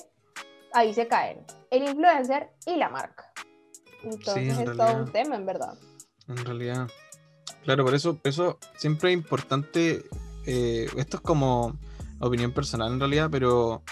ahí 0.72 0.94
se 0.94 1.08
caen 1.08 1.44
el 1.72 1.88
influencer 1.88 2.50
y 2.66 2.76
la 2.76 2.88
marca. 2.88 3.32
Entonces 4.04 4.60
es 4.60 4.76
todo 4.76 4.98
un 4.98 5.10
tema, 5.10 5.34
en 5.34 5.44
verdad. 5.44 5.76
En 6.28 6.36
realidad. 6.36 6.88
Claro, 7.64 7.84
por 7.84 7.96
eso, 7.96 8.16
eso 8.22 8.60
siempre 8.76 9.10
es 9.10 9.14
importante. 9.14 10.04
Eh, 10.46 10.86
esto 10.96 11.16
es 11.16 11.22
como 11.24 11.76
opinión 12.20 12.52
personal 12.52 12.92
en 12.92 13.00
realidad, 13.00 13.28
pero 13.28 13.82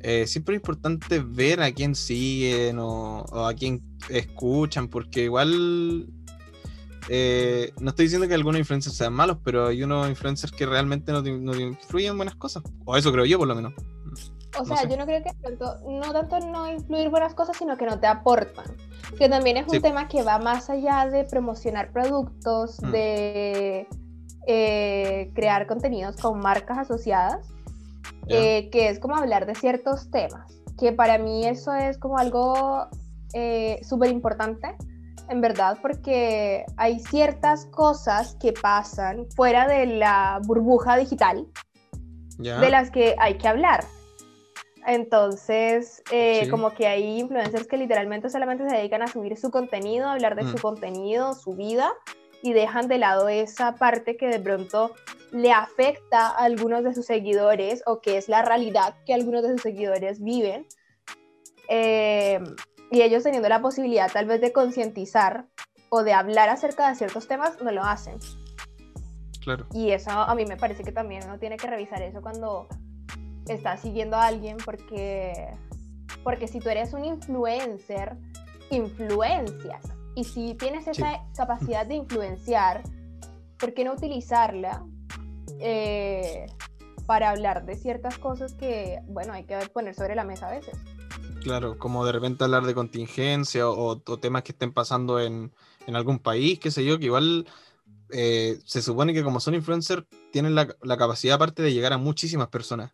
eh, 0.00 0.26
siempre 0.26 0.54
es 0.54 0.60
importante 0.60 1.20
ver 1.20 1.60
a 1.62 1.72
quién 1.72 1.94
siguen 1.94 2.78
o, 2.78 3.24
a 3.46 3.54
quién 3.54 3.82
escuchan, 4.08 4.88
porque 4.88 5.24
igual 5.24 6.08
eh, 7.08 7.72
no 7.80 7.90
estoy 7.90 8.06
diciendo 8.06 8.28
que 8.28 8.34
algunos 8.34 8.58
influencers 8.58 8.96
sean 8.96 9.12
malos, 9.12 9.38
pero 9.44 9.68
hay 9.68 9.82
unos 9.82 10.08
influencers 10.08 10.52
que 10.52 10.66
realmente 10.66 11.12
no, 11.12 11.22
no 11.22 11.54
influyen 11.58 12.16
buenas 12.16 12.34
cosas, 12.36 12.62
o 12.84 12.96
eso 12.96 13.12
creo 13.12 13.24
yo 13.24 13.38
por 13.38 13.48
lo 13.48 13.54
menos. 13.54 13.74
O 14.58 14.64
sea, 14.64 14.88
yo 14.88 14.96
no 14.96 15.04
creo 15.04 15.22
que 15.22 15.32
tanto, 15.42 15.80
no 15.86 16.12
tanto 16.12 16.40
no 16.40 16.70
influir 16.70 17.10
buenas 17.10 17.34
cosas, 17.34 17.56
sino 17.56 17.76
que 17.76 17.84
no 17.84 17.98
te 17.98 18.06
aportan. 18.06 18.64
Que 19.18 19.28
también 19.28 19.56
es 19.56 19.68
un 19.68 19.80
tema 19.80 20.08
que 20.08 20.22
va 20.22 20.38
más 20.38 20.70
allá 20.70 21.06
de 21.06 21.24
promocionar 21.24 21.92
productos, 21.92 22.80
mm. 22.82 22.90
de 22.90 23.88
eh, 24.46 25.30
crear 25.34 25.66
contenidos 25.66 26.16
con 26.16 26.38
marcas 26.38 26.78
asociadas, 26.78 27.48
eh, 28.28 28.68
que 28.70 28.88
es 28.88 28.98
como 28.98 29.16
hablar 29.16 29.46
de 29.46 29.54
ciertos 29.54 30.10
temas. 30.10 30.60
Que 30.78 30.92
para 30.92 31.18
mí 31.18 31.46
eso 31.46 31.72
es 31.72 31.98
como 31.98 32.18
algo 32.18 32.88
eh, 33.32 33.80
súper 33.82 34.10
importante, 34.10 34.76
en 35.28 35.40
verdad, 35.40 35.78
porque 35.80 36.64
hay 36.76 37.00
ciertas 37.00 37.66
cosas 37.66 38.36
que 38.40 38.52
pasan 38.52 39.26
fuera 39.34 39.66
de 39.66 39.86
la 39.86 40.40
burbuja 40.44 40.96
digital 40.96 41.46
de 42.38 42.70
las 42.70 42.90
que 42.90 43.16
hay 43.18 43.38
que 43.38 43.48
hablar. 43.48 43.84
Entonces, 44.86 46.02
eh, 46.12 46.48
como 46.48 46.70
que 46.70 46.86
hay 46.86 47.18
influencers 47.18 47.66
que 47.66 47.76
literalmente 47.76 48.30
solamente 48.30 48.68
se 48.68 48.76
dedican 48.76 49.02
a 49.02 49.08
subir 49.08 49.36
su 49.36 49.50
contenido, 49.50 50.06
a 50.06 50.12
hablar 50.12 50.36
de 50.36 50.44
su 50.44 50.56
mm. 50.56 50.60
contenido, 50.60 51.34
su 51.34 51.54
vida, 51.54 51.92
y 52.42 52.52
dejan 52.52 52.86
de 52.86 52.98
lado 52.98 53.28
esa 53.28 53.74
parte 53.74 54.16
que 54.16 54.28
de 54.28 54.38
pronto 54.38 54.92
le 55.32 55.52
afecta 55.52 56.28
a 56.28 56.44
algunos 56.44 56.84
de 56.84 56.94
sus 56.94 57.06
seguidores 57.06 57.82
o 57.86 58.00
que 58.00 58.16
es 58.16 58.28
la 58.28 58.42
realidad 58.42 58.94
que 59.04 59.14
algunos 59.14 59.42
de 59.42 59.50
sus 59.52 59.62
seguidores 59.62 60.22
viven. 60.22 60.66
Eh, 61.68 62.40
y 62.90 63.02
ellos 63.02 63.24
teniendo 63.24 63.48
la 63.48 63.60
posibilidad 63.60 64.10
tal 64.10 64.26
vez 64.26 64.40
de 64.40 64.52
concientizar 64.52 65.46
o 65.88 66.02
de 66.02 66.12
hablar 66.12 66.48
acerca 66.48 66.88
de 66.88 66.94
ciertos 66.94 67.26
temas, 67.26 67.60
no 67.62 67.72
lo 67.72 67.82
hacen. 67.82 68.18
Claro. 69.42 69.66
Y 69.72 69.90
eso 69.90 70.10
a 70.10 70.34
mí 70.34 70.44
me 70.44 70.56
parece 70.56 70.82
que 70.82 70.92
también 70.92 71.22
uno 71.24 71.38
tiene 71.38 71.56
que 71.56 71.66
revisar 71.66 72.02
eso 72.02 72.20
cuando 72.20 72.68
estás 73.46 73.80
siguiendo 73.80 74.16
a 74.16 74.26
alguien 74.26 74.56
porque, 74.64 75.48
porque 76.24 76.48
si 76.48 76.58
tú 76.58 76.68
eres 76.68 76.92
un 76.92 77.04
influencer, 77.04 78.16
influencias. 78.70 79.82
Y 80.14 80.24
si 80.24 80.54
tienes 80.54 80.88
esa 80.88 81.24
capacidad 81.36 81.86
de 81.86 81.94
influenciar, 81.94 82.82
¿por 83.58 83.74
qué 83.74 83.84
no 83.84 83.92
utilizarla 83.92 84.84
eh, 85.60 86.46
para 87.06 87.30
hablar 87.30 87.66
de 87.66 87.76
ciertas 87.76 88.18
cosas 88.18 88.54
que, 88.54 89.00
bueno, 89.06 89.32
hay 89.32 89.44
que 89.44 89.56
poner 89.72 89.94
sobre 89.94 90.14
la 90.14 90.24
mesa 90.24 90.48
a 90.48 90.52
veces? 90.52 90.74
Claro, 91.42 91.78
como 91.78 92.04
de 92.04 92.12
repente 92.12 92.44
hablar 92.44 92.64
de 92.64 92.74
contingencia 92.74 93.68
o, 93.68 93.98
temas 94.18 94.42
que 94.42 94.52
estén 94.52 94.72
pasando 94.72 95.20
en, 95.20 95.52
algún 95.92 96.18
país, 96.18 96.58
qué 96.58 96.70
sé 96.70 96.84
yo, 96.84 96.98
que 96.98 97.06
igual 97.06 97.46
eh, 98.10 98.58
se 98.64 98.82
supone 98.82 99.14
que 99.14 99.22
como 99.22 99.38
son 99.38 99.54
influencers 99.54 100.04
tienen 100.32 100.54
la, 100.54 100.68
la, 100.82 100.96
capacidad 100.96 101.36
aparte 101.36 101.62
de 101.62 101.72
llegar 101.72 101.92
a 101.92 101.98
muchísimas 101.98 102.48
personas. 102.48 102.92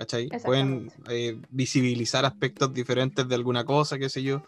¿cachai? 0.00 0.30
Pueden 0.46 0.90
eh, 1.10 1.38
visibilizar 1.50 2.24
aspectos 2.24 2.72
diferentes 2.72 3.28
de 3.28 3.34
alguna 3.34 3.66
cosa, 3.66 3.98
qué 3.98 4.08
sé 4.08 4.22
yo. 4.22 4.42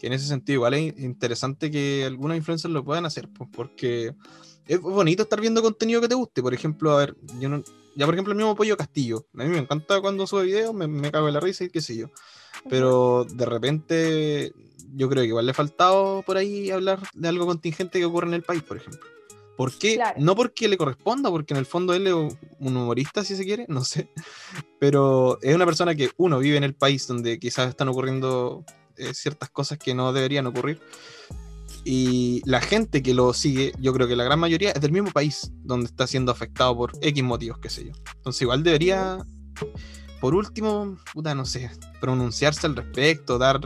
Que 0.00 0.06
en 0.06 0.14
ese 0.14 0.26
sentido 0.26 0.56
igual 0.56 0.72
es 0.72 0.98
interesante 0.98 1.70
que 1.70 2.04
algunos 2.06 2.38
influencers 2.38 2.72
lo 2.72 2.82
puedan 2.82 3.04
hacer, 3.04 3.28
pues, 3.28 3.50
porque 3.52 4.14
es 4.66 4.80
bonito 4.80 5.22
estar 5.22 5.40
viendo 5.40 5.62
contenido 5.62 6.00
que 6.00 6.08
te 6.08 6.14
guste. 6.14 6.42
Por 6.42 6.54
ejemplo, 6.54 6.92
a 6.92 6.98
ver, 6.98 7.16
yo 7.40 7.48
no, 7.48 7.62
ya 7.94 8.04
por 8.04 8.14
ejemplo 8.14 8.32
el 8.32 8.38
mismo 8.38 8.56
Pollo 8.56 8.76
Castillo. 8.76 9.26
A 9.34 9.44
mí 9.44 9.48
me 9.48 9.58
encanta 9.58 10.00
cuando 10.00 10.26
sube 10.26 10.44
videos, 10.44 10.74
me, 10.74 10.86
me 10.86 11.10
cago 11.10 11.28
en 11.28 11.34
la 11.34 11.40
risa 11.40 11.64
y 11.64 11.70
qué 11.70 11.80
sé 11.80 11.96
yo. 11.96 12.10
Pero 12.68 13.24
de 13.24 13.46
repente 13.46 14.52
yo 14.94 15.08
creo 15.08 15.22
que 15.22 15.28
igual 15.28 15.46
le 15.46 15.52
ha 15.52 15.54
faltado 15.54 16.22
por 16.22 16.36
ahí 16.36 16.70
hablar 16.70 17.00
de 17.14 17.28
algo 17.28 17.46
contingente 17.46 17.98
que 17.98 18.04
ocurre 18.04 18.28
en 18.28 18.34
el 18.34 18.42
país, 18.42 18.62
por 18.62 18.76
ejemplo. 18.76 19.06
¿Por 19.56 19.72
qué? 19.78 19.98
No 20.18 20.36
porque 20.36 20.68
le 20.68 20.76
corresponda, 20.76 21.30
porque 21.30 21.54
en 21.54 21.58
el 21.58 21.66
fondo 21.66 21.94
él 21.94 22.06
es 22.06 22.12
un 22.12 22.76
humorista, 22.76 23.24
si 23.24 23.34
se 23.36 23.44
quiere, 23.44 23.64
no 23.68 23.84
sé. 23.84 24.10
Pero 24.78 25.38
es 25.40 25.54
una 25.54 25.64
persona 25.64 25.94
que, 25.94 26.10
uno, 26.18 26.38
vive 26.38 26.58
en 26.58 26.64
el 26.64 26.74
país 26.74 27.06
donde 27.06 27.38
quizás 27.38 27.70
están 27.70 27.88
ocurriendo 27.88 28.64
eh, 28.96 29.14
ciertas 29.14 29.48
cosas 29.48 29.78
que 29.78 29.94
no 29.94 30.12
deberían 30.12 30.46
ocurrir. 30.46 30.80
Y 31.88 32.42
la 32.44 32.60
gente 32.60 33.00
que 33.00 33.14
lo 33.14 33.32
sigue, 33.32 33.70
yo 33.78 33.92
creo 33.92 34.08
que 34.08 34.16
la 34.16 34.24
gran 34.24 34.40
mayoría 34.40 34.72
es 34.72 34.80
del 34.80 34.90
mismo 34.90 35.12
país 35.12 35.52
donde 35.62 35.86
está 35.86 36.08
siendo 36.08 36.32
afectado 36.32 36.76
por 36.76 36.90
X 37.00 37.22
motivos, 37.22 37.58
qué 37.60 37.70
sé 37.70 37.84
yo. 37.84 37.92
Entonces, 38.16 38.42
igual 38.42 38.64
debería, 38.64 39.24
por 40.20 40.34
último, 40.34 40.98
puta, 41.14 41.32
no 41.36 41.44
sé, 41.44 41.70
pronunciarse 42.00 42.66
al 42.66 42.74
respecto, 42.74 43.38
dar 43.38 43.60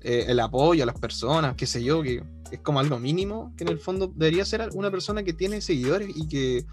eh, 0.00 0.24
el 0.26 0.40
apoyo 0.40 0.82
a 0.82 0.86
las 0.86 0.98
personas, 0.98 1.54
qué 1.54 1.66
sé 1.66 1.84
yo, 1.84 2.02
que 2.02 2.24
es 2.50 2.58
como 2.58 2.80
algo 2.80 2.98
mínimo 2.98 3.54
que 3.56 3.62
en 3.62 3.70
el 3.70 3.78
fondo 3.78 4.12
debería 4.12 4.44
ser 4.44 4.68
una 4.72 4.90
persona 4.90 5.22
que 5.22 5.32
tiene 5.32 5.60
seguidores 5.60 6.08
y 6.16 6.26
que, 6.26 6.64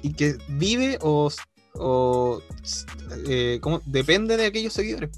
y 0.00 0.14
que 0.14 0.38
vive 0.48 0.98
o, 1.02 1.30
eh, 3.28 3.58
como, 3.60 3.82
depende 3.84 4.38
de 4.38 4.46
aquellos 4.46 4.72
seguidores. 4.72 5.10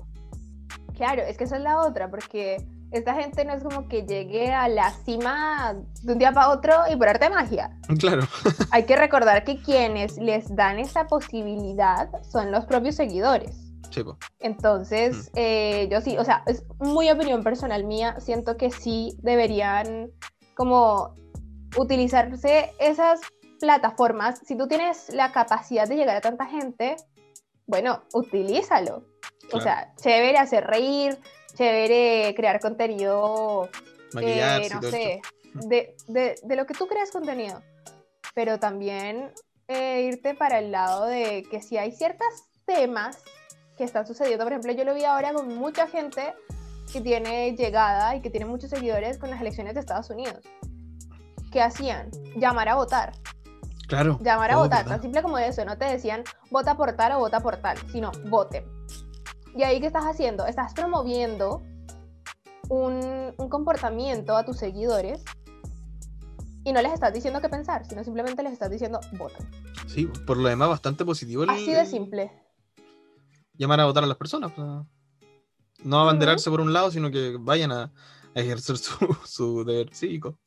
Claro, 0.97 1.23
es 1.23 1.37
que 1.37 1.45
esa 1.45 1.59
es 1.59 1.63
la 1.63 1.87
otra, 1.87 2.11
porque 2.11 2.67
esta 2.91 3.15
gente 3.15 3.45
no 3.45 3.55
es 3.55 3.63
como 3.63 3.89
que 3.89 4.03
llegue 4.03 4.53
a 4.53 4.69
la 4.69 4.91
cima 4.91 5.77
de 6.03 6.13
un 6.13 6.19
día 6.19 6.33
para 6.33 6.51
otro 6.51 6.75
y 6.91 6.97
por 6.97 7.09
arte 7.09 7.27
de 7.27 7.31
magia. 7.31 7.71
Claro. 7.99 8.23
Hay 8.71 8.85
que 8.85 8.97
recordar 8.97 9.45
que 9.45 9.61
quienes 9.61 10.17
les 10.19 10.55
dan 10.55 10.79
esa 10.79 11.07
posibilidad 11.07 12.09
son 12.23 12.51
los 12.51 12.65
propios 12.67 12.95
seguidores. 12.95 13.69
Entonces, 14.39 15.31
eh, 15.35 15.89
yo 15.91 16.01
sí, 16.01 16.17
o 16.19 16.25
sea, 16.25 16.43
es 16.47 16.65
muy 16.79 17.11
opinión 17.11 17.43
personal 17.43 17.85
mía, 17.85 18.17
siento 18.21 18.57
que 18.57 18.71
sí 18.71 19.17
deberían 19.23 20.11
como 20.55 21.17
utilizarse 21.77 22.73
esas 22.79 23.21
plataformas. 23.61 24.41
Si 24.45 24.57
tú 24.57 24.69
tienes 24.69 25.09
la 25.11 25.33
capacidad 25.33 25.89
de 25.89 25.97
llegar 25.97 26.17
a 26.17 26.21
tanta 26.21 26.47
gente, 26.47 26.97
bueno, 27.67 28.03
utilízalo. 28.13 29.05
O 29.53 29.61
sea, 29.61 29.95
chévere 29.97 30.39
hacer 30.39 30.67
reír, 30.67 31.19
chévere 31.59 32.35
crear 32.37 32.61
contenido, 32.61 33.69
no 34.15 34.21
sé, 34.21 35.21
de, 35.55 35.97
de, 36.07 36.35
de, 36.41 36.57
lo 36.57 36.67
que 36.67 36.75
tú 36.75 36.87
creas 36.87 37.11
contenido. 37.11 37.61
Pero 38.35 38.61
también 38.61 39.33
eh, 39.67 40.03
irte 40.03 40.35
para 40.35 40.61
el 40.61 40.71
lado 40.71 41.07
de 41.07 41.43
que 41.51 41.61
si 41.61 41.77
hay 41.77 41.91
ciertos 41.91 42.29
temas 42.65 43.19
que 43.77 43.85
están 43.85 44.07
sucediendo. 44.07 44.45
Por 44.45 44.53
ejemplo, 44.53 44.73
yo 44.73 44.85
lo 44.85 44.95
vi 44.95 45.05
ahora 45.05 45.33
con 45.33 45.57
mucha 45.57 45.89
gente 45.89 46.35
que 46.93 47.01
tiene 47.01 47.55
llegada 47.57 48.15
y 48.15 48.21
que 48.21 48.31
tiene 48.31 48.47
muchos 48.47 48.71
seguidores 48.71 49.19
con 49.19 49.31
las 49.31 49.41
elecciones 49.41 49.75
de 49.75 49.81
Estados 49.81 50.11
Unidos. 50.11 50.45
¿Qué 51.51 51.61
hacían? 51.61 52.11
Llamar 52.37 52.69
a 52.69 52.75
votar. 52.77 53.13
Claro. 53.89 54.19
Llamar 54.23 54.51
a 54.51 54.57
votar, 54.57 54.85
tan 54.85 55.01
simple 55.01 55.23
como 55.23 55.39
eso. 55.39 55.65
No 55.65 55.79
te 55.79 55.87
decían 55.87 56.23
vota 56.51 56.77
por 56.77 56.93
tal 56.93 57.13
o 57.13 57.19
vota 57.19 57.41
por 57.41 57.57
tal, 57.57 57.79
sino 57.91 58.13
vote. 58.27 58.67
Y 59.57 59.63
ahí, 59.63 59.81
¿qué 59.81 59.87
estás 59.87 60.05
haciendo? 60.05 60.47
Estás 60.47 60.75
promoviendo 60.75 61.63
un, 62.69 63.35
un 63.37 63.49
comportamiento 63.49 64.37
a 64.37 64.45
tus 64.45 64.59
seguidores 64.59 65.25
y 66.65 66.73
no 66.73 66.83
les 66.83 66.93
estás 66.93 67.13
diciendo 67.13 67.41
qué 67.41 67.49
pensar, 67.49 67.85
sino 67.87 68.05
simplemente 68.05 68.43
les 68.43 68.53
estás 68.53 68.71
diciendo 68.71 69.01
voten. 69.13 69.49
Sí, 69.87 70.07
por 70.27 70.37
lo 70.37 70.49
demás, 70.49 70.69
bastante 70.69 71.05
positivo. 71.05 71.45
Así 71.49 71.73
de 71.73 71.87
simple 71.87 72.31
llamar 73.59 73.81
a 73.81 73.85
votar 73.85 74.05
a 74.05 74.07
las 74.07 74.17
personas. 74.17 74.53
no 75.85 76.01
abanderarse 76.01 76.49
por 76.49 76.61
un 76.61 76.73
lado, 76.73 76.91
sino 76.91 77.11
que 77.11 77.37
vayan 77.39 77.73
a, 77.73 77.93
ejercer 78.35 78.77
su, 79.25 79.65
deber 79.65 79.93
cívico. 79.95 80.39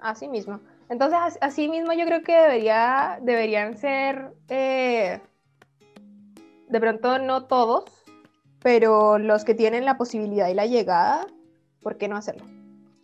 así 0.00 0.28
mismo. 0.28 0.60
Entonces, 0.88 1.18
así 1.40 1.68
mismo 1.68 1.92
yo 1.92 2.06
creo 2.06 2.22
que 2.22 2.32
debería, 2.32 3.18
deberían 3.22 3.76
ser, 3.76 4.34
eh, 4.48 5.20
de 6.68 6.80
pronto 6.80 7.18
no 7.18 7.44
todos, 7.44 7.84
pero 8.62 9.18
los 9.18 9.44
que 9.44 9.54
tienen 9.54 9.84
la 9.84 9.96
posibilidad 9.96 10.48
y 10.48 10.54
la 10.54 10.66
llegada, 10.66 11.26
¿por 11.82 11.98
qué 11.98 12.08
no 12.08 12.16
hacerlo? 12.16 12.44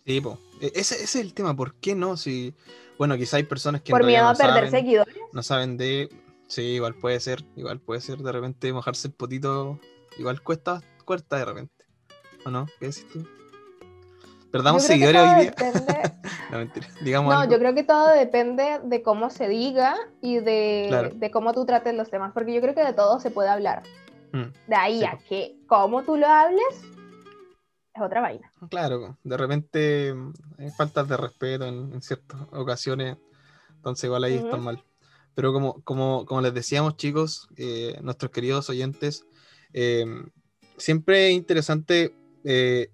Sí, 0.05 0.23
e, 0.61 0.73
ese, 0.75 1.03
es 1.03 1.17
el 1.17 1.35
tema, 1.35 1.55
¿por 1.55 1.75
qué 1.75 1.95
no? 1.95 2.17
Si, 2.17 2.55
bueno, 2.99 3.17
quizá 3.17 3.37
hay 3.37 3.45
personas 3.45 3.83
que... 3.83 3.91
Por 3.91 4.05
miedo 4.05 4.27
a 4.27 4.35
perder 4.35 4.71
seguidores. 4.71 5.17
No 5.33 5.43
saben 5.43 5.77
de... 5.77 6.09
Sí, 6.49 6.63
igual 6.63 6.95
puede 6.95 7.19
ser, 7.21 7.45
igual 7.57 7.81
puede 7.81 8.01
ser 8.01 8.19
de 8.19 8.31
repente 8.31 8.73
mojarse 8.73 9.09
el 9.09 9.15
potito, 9.15 9.81
igual 10.19 10.43
cuesta, 10.43 10.83
cuesta 11.05 11.39
de 11.39 11.45
repente. 11.47 11.85
¿O 12.45 12.51
no? 12.51 12.67
¿Qué 12.79 12.87
decís 12.87 13.07
tú? 13.11 13.27
¿Perdamos 14.51 14.83
seguidores 14.83 15.23
hoy 15.23 15.41
día? 15.41 15.55
no, 16.51 16.59
mentira. 16.59 16.87
Digamos 17.03 17.35
no 17.35 17.51
yo 17.51 17.59
creo 17.59 17.75
que 17.75 17.85
todo 17.85 18.09
depende 18.09 18.81
de 18.85 19.03
cómo 19.03 19.31
se 19.31 19.49
diga 19.49 19.97
y 20.21 20.41
de, 20.41 21.13
de, 21.15 21.31
cómo 21.31 21.55
tú 21.55 21.65
trates 21.65 21.95
los 21.95 22.11
temas, 22.11 22.33
porque 22.35 22.53
yo 22.53 22.61
creo 22.61 22.75
que 22.75 22.85
de 22.85 22.93
todo 22.93 23.19
se 23.19 23.31
puede 23.31 23.49
hablar. 23.49 23.83
Mm, 24.33 24.53
de 24.69 24.75
ahí 24.77 25.05
a 25.05 25.19
que 25.29 25.57
cómo 25.67 26.03
tú 26.03 26.17
lo 26.17 26.27
hables 26.27 26.83
es 27.95 28.03
otra 28.03 28.21
vaina. 28.21 28.51
Claro, 28.71 29.19
de 29.23 29.37
repente 29.37 30.15
hay 30.59 30.71
faltas 30.71 31.09
de 31.09 31.17
respeto 31.17 31.67
en, 31.67 32.01
ciertas 32.01 32.41
ocasiones, 32.53 33.19
entonces 33.77 34.05
igual 34.05 34.25
ahí 34.25 34.35
está 34.35 34.57
mal. 34.57 34.83
Pero 35.35 35.53
como, 35.53 35.83
como, 35.83 36.27
como 36.27 36.41
les 36.41 36.55
decíamos 36.55 36.97
chicos, 36.97 37.49
eh, 37.57 37.99
nuestros 38.03 38.31
queridos 38.31 38.69
oyentes, 38.71 39.25
eh, 39.73 40.05
siempre 40.77 41.29
es 41.29 41.35
interesante 41.35 42.15
eh, 42.45 42.91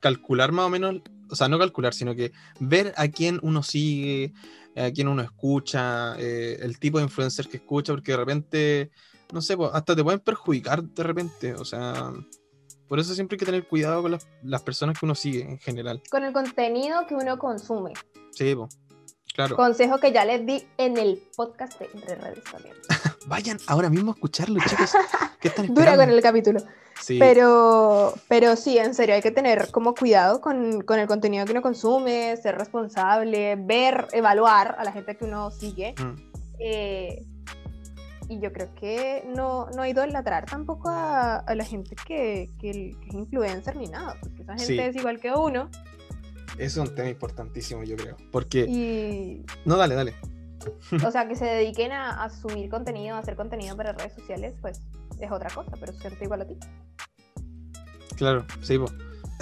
calcular 0.00 0.52
más 0.52 0.66
o 0.66 0.70
menos, 0.70 1.00
o 1.30 1.36
sea, 1.36 1.48
no 1.48 1.58
calcular, 1.58 1.94
sino 1.94 2.14
que 2.14 2.32
ver 2.60 2.92
a 2.96 3.08
quién 3.08 3.38
uno 3.42 3.62
sigue, 3.62 4.32
a 4.76 4.90
quién 4.90 5.08
uno 5.08 5.22
escucha, 5.22 6.14
eh, 6.18 6.58
el 6.60 6.78
tipo 6.78 6.98
de 6.98 7.04
influencer 7.04 7.48
que 7.48 7.58
escucha, 7.58 7.92
porque 7.92 8.12
de 8.12 8.18
repente, 8.18 8.90
no 9.32 9.40
sé, 9.40 9.56
hasta 9.72 9.96
te 9.96 10.04
pueden 10.04 10.20
perjudicar 10.20 10.82
de 10.82 11.02
repente, 11.02 11.54
o 11.54 11.64
sea, 11.64 12.12
por 12.88 13.00
eso 13.00 13.14
siempre 13.14 13.36
hay 13.36 13.38
que 13.38 13.46
tener 13.46 13.66
cuidado 13.66 14.02
con 14.02 14.18
las, 14.42 14.62
personas 14.62 14.98
que 14.98 15.06
uno 15.06 15.14
sigue 15.14 15.42
en 15.42 15.58
general. 15.58 16.02
Con 16.10 16.24
el 16.24 16.32
contenido 16.32 17.06
que 17.06 17.14
uno 17.14 17.38
consume. 17.38 17.94
Sí, 18.32 18.54
claro. 19.34 19.56
Consejo 19.56 19.98
que 19.98 20.12
ya 20.12 20.26
les 20.26 20.44
di 20.44 20.62
en 20.76 20.98
el 20.98 21.22
podcast 21.34 21.78
de 21.78 21.88
Entre 21.94 22.16
Redes 22.16 22.44
también. 22.44 22.76
Vayan 23.26 23.58
ahora 23.66 23.88
mismo 23.88 24.10
a 24.10 24.14
escucharlo, 24.14 24.60
chicos. 24.68 24.92
¿Qué 25.40 25.48
están? 25.48 25.66
Dura 25.74 25.96
con 25.96 26.10
el 26.10 26.20
capítulo. 26.20 26.60
Pero, 27.18 28.14
pero 28.28 28.56
sí, 28.56 28.76
en 28.76 28.94
serio, 28.94 29.14
hay 29.14 29.22
que 29.22 29.30
tener 29.30 29.70
como 29.70 29.94
cuidado 29.94 30.42
con, 30.42 30.82
con, 30.82 30.98
el 30.98 31.08
contenido 31.08 31.46
que 31.46 31.52
uno 31.52 31.62
consume, 31.62 32.36
ser 32.36 32.58
responsable, 32.58 33.56
ver, 33.56 34.06
evaluar 34.12 34.76
a 34.78 34.84
la 34.84 34.92
gente 34.92 35.16
que 35.16 35.24
uno 35.24 35.50
sigue. 35.50 35.94
Mm. 35.98 36.32
Eh, 36.58 37.26
y 38.28 38.40
yo 38.40 38.52
creo 38.52 38.74
que 38.74 39.24
no, 39.34 39.68
no 39.70 39.86
idolatrar 39.86 40.46
tampoco 40.46 40.88
a, 40.88 41.36
a 41.38 41.54
la 41.54 41.64
gente 41.64 41.96
que, 42.06 42.50
que, 42.58 42.96
es 43.08 43.14
influencer 43.14 43.76
ni 43.76 43.86
nada, 43.86 44.16
porque 44.20 44.42
esa 44.42 44.56
gente 44.56 44.86
es 44.88 44.96
igual 44.96 45.20
que 45.20 45.32
uno. 45.32 45.70
Es 46.58 46.76
un 46.76 46.94
tema 46.94 47.08
importantísimo, 47.08 47.82
yo 47.82 47.96
creo. 47.96 48.16
Porque. 48.30 49.42
No, 49.64 49.76
dale, 49.76 49.94
dale. 49.94 50.14
O 51.04 51.10
sea, 51.10 51.26
que 51.26 51.34
se 51.34 51.44
dediquen 51.44 51.92
a, 51.92 52.22
a 52.22 52.30
subir 52.30 52.68
contenido, 52.68 53.16
a 53.16 53.18
hacer 53.18 53.36
contenido 53.36 53.76
para 53.76 53.92
redes 53.92 54.12
sociales, 54.12 54.54
pues 54.60 54.80
es 55.18 55.30
otra 55.30 55.50
cosa, 55.50 55.72
pero 55.80 55.92
siente 55.92 56.24
igual 56.24 56.42
a 56.42 56.46
ti. 56.46 56.56
Claro, 58.16 58.44
sí, 58.60 58.78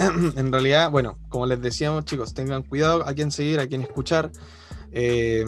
en 0.35 0.51
realidad, 0.51 0.89
bueno, 0.89 1.19
como 1.29 1.45
les 1.45 1.61
decíamos, 1.61 2.05
chicos, 2.05 2.33
tengan 2.33 2.63
cuidado 2.63 3.07
a 3.07 3.13
quién 3.13 3.31
seguir, 3.31 3.59
a 3.59 3.67
quién 3.67 3.81
escuchar. 3.81 4.31
Eh, 4.91 5.45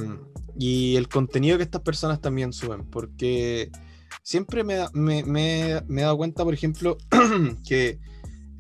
y 0.58 0.96
el 0.96 1.08
contenido 1.08 1.58
que 1.58 1.64
estas 1.64 1.82
personas 1.82 2.22
también 2.22 2.54
suben, 2.54 2.86
porque 2.90 3.72
siempre 4.22 4.64
me, 4.64 4.86
me, 4.94 5.70
he 5.72 6.02
dado 6.02 6.18
cuenta, 6.18 6.44
por 6.44 6.54
ejemplo, 6.54 6.98
que 7.68 8.00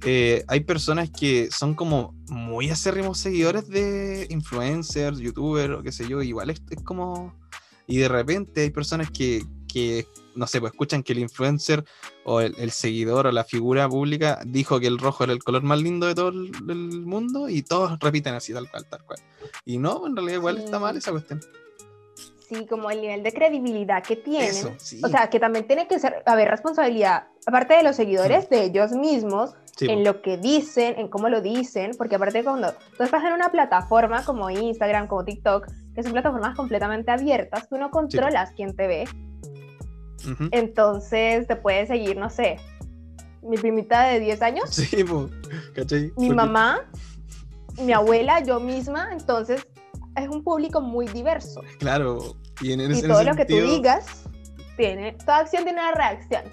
eh, 0.05 0.43
hay 0.47 0.59
personas 0.61 1.09
que 1.09 1.49
son 1.51 1.75
como 1.75 2.13
muy 2.27 2.69
acérrimos 2.69 3.19
seguidores 3.19 3.67
de 3.69 4.27
influencers, 4.29 5.19
youtubers 5.19 5.75
o 5.75 5.83
qué 5.83 5.91
sé 5.91 6.07
yo, 6.07 6.21
igual 6.21 6.49
es, 6.49 6.61
es 6.69 6.81
como... 6.83 7.33
Y 7.85 7.97
de 7.97 8.07
repente 8.07 8.61
hay 8.61 8.69
personas 8.69 9.11
que, 9.11 9.43
que 9.67 10.07
no 10.35 10.47
sé, 10.47 10.59
pues 10.59 10.71
escuchan 10.71 11.03
que 11.03 11.13
el 11.13 11.19
influencer 11.19 11.83
o 12.23 12.41
el, 12.41 12.71
seguidor 12.71 13.27
o 13.27 13.31
la 13.31 13.43
figura 13.43 13.87
pública 13.89 14.39
dijo 14.45 14.79
que 14.79 14.87
el 14.87 14.97
rojo 14.97 15.23
era 15.23 15.33
el 15.33 15.43
color 15.43 15.63
más 15.63 15.81
lindo 15.81 16.07
de 16.07 16.15
todo 16.15 16.29
el, 16.29 16.51
mundo 17.05 17.49
y 17.49 17.61
todos 17.63 17.99
repiten 17.99 18.33
así, 18.33 18.53
tal 18.53 18.69
cual, 18.69 18.85
tal 18.89 19.03
cual. 19.03 19.19
Y 19.65 19.77
no, 19.77 20.05
en 20.07 20.15
realidad 20.15 20.37
igual 20.37 20.57
está 20.57 20.79
mal 20.79 20.95
esa 20.97 21.11
cuestión. 21.11 21.41
Sí, 22.47 22.65
como 22.65 22.91
el 22.91 23.01
nivel 23.01 23.23
de 23.23 23.31
credibilidad 23.31 24.03
que 24.03 24.15
tienen. 24.15 24.77
O 25.03 25.07
sea, 25.07 25.29
que 25.29 25.39
también 25.39 25.65
tiene 25.67 25.87
que 25.87 25.99
ser, 25.99 26.23
haber 26.25 26.49
responsabilidad, 26.49 27.27
aparte 27.45 27.75
de 27.75 27.83
los 27.83 27.95
seguidores, 27.95 28.49
de 28.49 28.63
ellos 28.63 28.91
mismos, 28.91 29.55
en 29.79 30.03
lo 30.03 30.21
que 30.21 30.37
dicen, 30.37 30.95
en 30.97 31.07
cómo 31.07 31.29
lo 31.29 31.41
dicen, 31.41 31.91
porque 31.97 32.15
aparte 32.15 32.43
cuando 32.43 32.73
tú 32.97 33.03
estás 33.03 33.23
en 33.23 33.33
una 33.33 33.49
plataforma 33.49 34.23
como 34.23 34.49
Instagram, 34.49 35.07
como 35.07 35.25
TikTok, 35.25 35.67
que 35.95 36.03
son 36.03 36.11
plataformas 36.11 36.55
completamente 36.55 37.11
abiertas, 37.11 37.67
tú 37.69 37.77
no 37.77 37.89
controlas 37.89 38.51
quién 38.55 38.75
te 38.75 38.87
ve, 38.87 39.05
entonces 40.51 41.47
te 41.47 41.55
puede 41.55 41.85
seguir, 41.87 42.17
no 42.17 42.29
sé, 42.29 42.57
mi 43.41 43.57
primita 43.57 44.07
de 44.07 44.19
10 44.19 44.41
años. 44.41 44.69
Sí, 44.69 45.03
Mi 46.17 46.29
mamá, 46.29 46.81
mi 47.79 47.93
abuela, 47.93 48.39
yo 48.41 48.59
misma. 48.59 49.09
Entonces 49.11 49.67
es 50.15 50.29
un 50.29 50.43
público 50.43 50.81
muy 50.81 51.07
diverso. 51.07 51.61
Claro. 51.79 52.35
Y, 52.61 52.73
en, 52.73 52.91
y 52.93 53.01
todo 53.01 53.23
lo 53.23 53.35
que 53.35 53.45
tú 53.45 53.55
digas, 53.55 54.23
tiene, 54.77 55.13
toda 55.13 55.39
acción 55.39 55.63
tiene 55.63 55.79
una 55.79 55.91
reacción. 55.91 56.43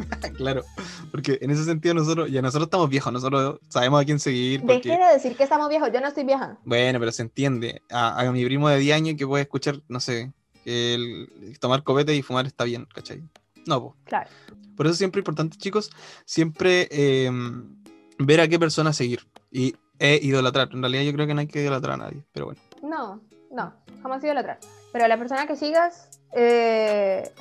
claro, 0.36 0.62
porque 1.10 1.38
en 1.42 1.50
ese 1.50 1.64
sentido 1.64 1.94
nosotros, 1.94 2.30
ya 2.30 2.40
nosotros 2.40 2.66
estamos 2.66 2.88
viejos, 2.88 3.12
nosotros 3.12 3.60
sabemos 3.68 4.00
a 4.00 4.04
quién 4.04 4.18
seguir. 4.18 4.62
Deje 4.62 4.96
de 4.96 5.12
decir 5.12 5.36
que 5.36 5.42
estamos 5.42 5.68
viejos, 5.68 5.90
yo 5.92 6.00
no 6.00 6.08
estoy 6.08 6.24
vieja. 6.24 6.58
Bueno, 6.64 6.98
pero 6.98 7.12
se 7.12 7.22
entiende. 7.22 7.82
A, 7.90 8.20
a 8.20 8.32
mi 8.32 8.44
primo 8.44 8.68
de 8.68 8.78
10 8.78 8.96
años 8.96 9.16
que 9.18 9.26
puede 9.26 9.42
escuchar, 9.42 9.80
no 9.88 10.00
sé, 10.00 10.32
el 10.64 11.56
tomar 11.60 11.82
copete 11.82 12.14
y 12.14 12.22
fumar 12.22 12.46
está 12.46 12.64
bien, 12.64 12.86
¿cachai? 12.94 13.22
No, 13.66 13.82
pues. 13.82 13.94
Claro. 14.04 14.30
Por 14.76 14.86
eso 14.86 14.92
es 14.92 14.98
siempre 14.98 15.20
importante, 15.20 15.58
chicos, 15.58 15.90
siempre 16.24 16.88
em, 16.90 17.76
ver 18.18 18.40
a 18.40 18.48
qué 18.48 18.58
persona 18.58 18.92
seguir 18.92 19.26
y 19.50 19.74
e 19.98 20.18
idolatrar. 20.22 20.70
En 20.72 20.80
realidad 20.80 21.02
yo 21.02 21.12
creo 21.12 21.26
que 21.26 21.34
no 21.34 21.40
hay 21.40 21.46
que 21.46 21.62
idolatrar 21.62 21.94
a 21.94 22.04
nadie, 22.04 22.24
pero 22.32 22.46
bueno. 22.46 22.60
No, 22.82 23.20
no, 23.50 23.74
jamás 24.02 24.24
idolatrar. 24.24 24.58
Pero 24.92 25.04
a 25.04 25.08
la 25.08 25.18
persona 25.18 25.46
que 25.46 25.56
sigas, 25.56 26.08
eh, 26.32 27.32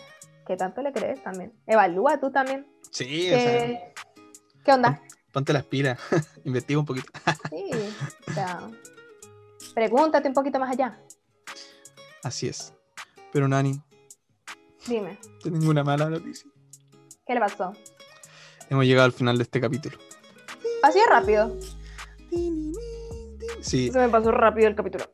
¿qué 0.45 0.57
tanto 0.57 0.81
le 0.81 0.91
crees 0.91 1.23
también? 1.23 1.53
Evalúa 1.65 2.19
tú 2.19 2.31
también. 2.31 2.67
Sí, 2.91 3.27
¿Qué, 3.29 3.35
o 3.35 3.39
sea, 3.39 3.93
¿qué 4.63 4.71
onda? 4.71 5.01
Ponte 5.31 5.53
la 5.53 5.59
espira, 5.59 5.97
investiga 6.43 6.79
un 6.79 6.85
poquito. 6.85 7.11
sí, 7.49 7.71
o 8.27 8.33
sea, 8.33 8.59
pregúntate 9.73 10.27
un 10.27 10.33
poquito 10.33 10.59
más 10.59 10.71
allá. 10.71 10.99
Así 12.23 12.47
es. 12.47 12.73
Pero 13.31 13.47
Nani. 13.47 13.81
Dime. 14.87 15.17
Tengo 15.43 15.69
una 15.69 15.83
mala 15.83 16.09
noticia. 16.09 16.49
¿Qué 17.25 17.33
le 17.33 17.39
pasó? 17.39 17.73
Hemos 18.69 18.85
llegado 18.85 19.05
al 19.05 19.13
final 19.13 19.37
de 19.37 19.43
este 19.43 19.61
capítulo. 19.61 19.97
Así 20.81 20.99
de 20.99 21.05
rápido. 21.05 21.55
Sí. 23.61 23.91
Se 23.91 23.99
me 23.99 24.09
pasó 24.09 24.31
rápido 24.31 24.67
el 24.67 24.75
capítulo. 24.75 25.05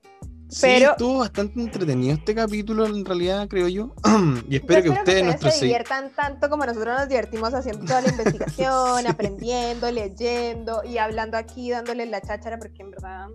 Pero 0.61 0.91
estuvo 0.91 1.19
bastante 1.19 1.59
entretenido 1.59 2.13
este 2.13 2.33
capítulo, 2.33 2.85
en 2.85 3.03
realidad, 3.03 3.47
creo 3.47 3.67
yo. 3.67 3.93
y 4.49 4.55
espero, 4.55 4.83
que, 4.83 4.89
ustedes, 4.89 5.39
se 5.39 5.65
diviertan 5.65 6.11
tanto 6.13 6.49
como 6.49 6.65
nosotros 6.65 6.97
nos 6.97 7.09
divertimos 7.09 7.53
haciendo 7.53 7.85
toda 7.85 8.01
la 8.01 8.09
investigación, 8.09 9.07
aprendiendo, 9.07 9.91
leyendo 9.91 10.83
y 10.83 10.97
hablando 10.97 11.37
aquí, 11.37 11.71
dándole 11.71 12.05
la 12.05 12.21
cháchara, 12.21 12.57
porque 12.57 12.81
en 12.81 12.91
verdad 12.91 13.27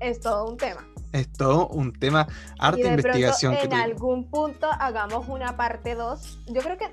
es 0.00 0.20
todo 0.20 0.48
un 0.50 0.56
tema. 0.56 0.86
Es 1.12 1.32
todo 1.32 1.68
un 1.68 1.92
tema, 1.92 2.28
arte 2.58 2.82
de 2.82 2.88
investigación. 2.88 3.54
en 3.54 3.72
algún 3.72 4.28
punto 4.30 4.68
hagamos 4.70 5.26
una 5.28 5.56
parte 5.56 5.94
2. 5.94 6.40
Yo 6.48 6.60
creo 6.60 6.76
que 6.76 6.92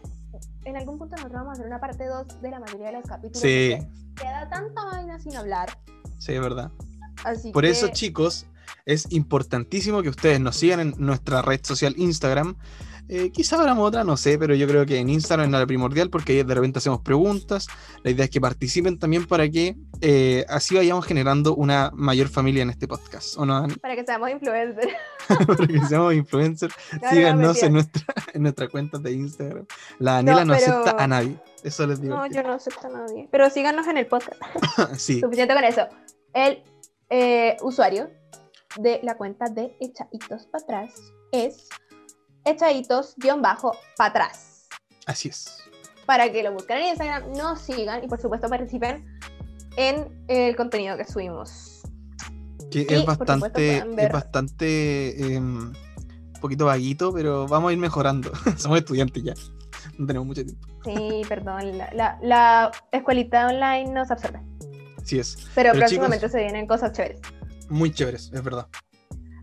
en 0.64 0.78
algún 0.78 0.98
punto 0.98 1.16
nosotros 1.18 1.42
vamos 1.42 1.50
a 1.50 1.54
hacer 1.54 1.66
una 1.66 1.80
parte 1.80 2.06
2 2.06 2.42
de 2.42 2.50
la 2.50 2.60
mayoría 2.60 2.88
de 2.88 2.94
los 2.94 3.04
capítulos. 3.04 3.42
Sí. 3.42 3.78
Queda 4.16 4.50
tanta 4.50 4.86
vaina 4.86 5.20
sin 5.20 5.36
hablar. 5.36 5.78
Sí, 6.18 6.34
es 6.34 6.42
verdad. 6.42 6.72
Por 7.52 7.66
eso, 7.66 7.90
chicos, 7.90 8.46
es 8.86 9.12
importantísimo 9.12 10.02
que 10.02 10.10
ustedes 10.10 10.40
nos 10.40 10.56
sigan 10.56 10.80
en 10.80 10.94
nuestra 10.98 11.42
red 11.42 11.60
social 11.64 11.96
Instagram 11.98 12.56
eh, 13.08 13.32
quizá 13.32 13.58
habrá 13.58 13.80
otra, 13.80 14.04
no 14.04 14.18
sé, 14.18 14.40
pero 14.40 14.56
yo 14.56 14.68
creo 14.68 14.86
que 14.86 14.98
en 14.98 15.10
Instagram 15.10 15.54
es 15.54 15.60
la 15.60 15.66
primordial 15.68 16.10
porque 16.10 16.34
ahí 16.34 16.44
de 16.44 16.56
repente 16.56 16.80
hacemos 16.80 17.02
preguntas. 17.02 17.68
La 18.04 18.10
idea 18.10 18.26
es 18.26 18.32
que 18.32 18.42
participen 18.42 18.98
también 18.98 19.28
para 19.28 19.48
que 19.48 19.76
eh, 20.02 20.44
así 20.50 20.76
vayamos 20.76 21.06
generando 21.06 21.56
una 21.56 21.92
mayor 21.94 22.30
familia 22.30 22.64
en 22.64 22.72
este 22.72 22.88
podcast. 22.88 23.38
¿o 23.38 23.46
no, 23.46 23.68
Para 23.80 23.96
que 23.96 24.04
seamos 24.04 24.32
influencers. 24.32 24.94
para 25.48 25.68
que 25.68 25.80
seamos 25.82 26.14
influencers. 26.16 26.74
Síganos 27.12 27.62
en 27.62 27.74
nuestra, 27.74 28.04
en 28.34 28.42
nuestra 28.42 28.68
cuenta 28.70 28.98
de 28.98 29.12
Instagram. 29.12 29.66
La 30.00 30.14
Daniela 30.14 30.44
no, 30.44 30.54
acepta 30.54 30.96
a 30.98 31.08
nadie. 31.08 31.38
Eso 31.64 31.86
les 31.86 32.02
digo. 32.02 32.16
No, 32.16 32.26
yo 32.26 32.42
no 32.42 32.54
acepto 32.54 32.88
a 32.88 32.90
nadie. 32.90 33.28
Pero 33.32 33.50
síganos 33.52 33.86
en 33.88 33.98
el 33.98 34.08
podcast. 34.08 34.42
sí. 34.98 35.20
Suficiente 35.20 35.54
con 35.54 35.64
eso. 35.64 35.88
El 36.34 36.64
eh, 37.12 37.56
usuario 37.62 38.10
de 38.78 39.00
la 39.04 39.16
cuenta 39.18 39.46
de 39.46 39.76
Echaditos 39.80 40.48
para 40.48 40.64
atrás 40.64 40.94
es 41.32 41.70
echaditos-para 42.46 43.70
atrás. 43.98 44.68
Así 45.06 45.30
es. 45.30 45.58
Para 46.06 46.32
que 46.32 46.44
lo 46.44 46.54
busquen 46.54 46.78
en 46.78 46.90
Instagram, 46.90 47.32
nos 47.34 47.62
sigan 47.62 48.04
y 48.04 48.08
por 48.08 48.22
supuesto 48.22 48.48
participen 48.48 49.06
en 49.78 50.26
el 50.28 50.56
contenido 50.56 50.98
que 50.98 51.06
subimos. 51.06 51.82
Que 52.72 52.86
es 52.90 53.06
bastante, 53.06 53.78
es 53.78 54.12
bastante 54.12 55.36
em, 55.36 55.70
un 55.70 56.42
poquito 56.42 56.66
vaguito, 56.66 57.14
pero 57.14 57.48
vamos 57.48 57.70
a 57.70 57.74
ir 57.74 57.80
mejorando. 57.80 58.32
Somos 58.58 58.80
estudiantes 58.80 59.24
ya. 59.24 59.34
No 59.98 60.06
tenemos 60.06 60.28
mucho 60.28 60.46
tiempo. 60.46 60.68
Sí, 60.84 61.22
perdón. 61.28 61.78
La, 61.78 62.20
la, 62.22 62.72
escuelita 62.92 63.48
online 63.48 63.92
nos 63.92 64.12
absorbe. 64.12 64.42
Sí 65.04 65.20
es. 65.20 65.38
Pero, 65.56 65.74
próximamente 65.74 66.28
se 66.30 66.40
vienen 66.40 66.68
cosas 66.68 66.92
chéveres. 66.92 67.22
Muy 67.70 67.92
chéveres, 67.94 68.32
es 68.34 68.44
verdad. 68.44 68.68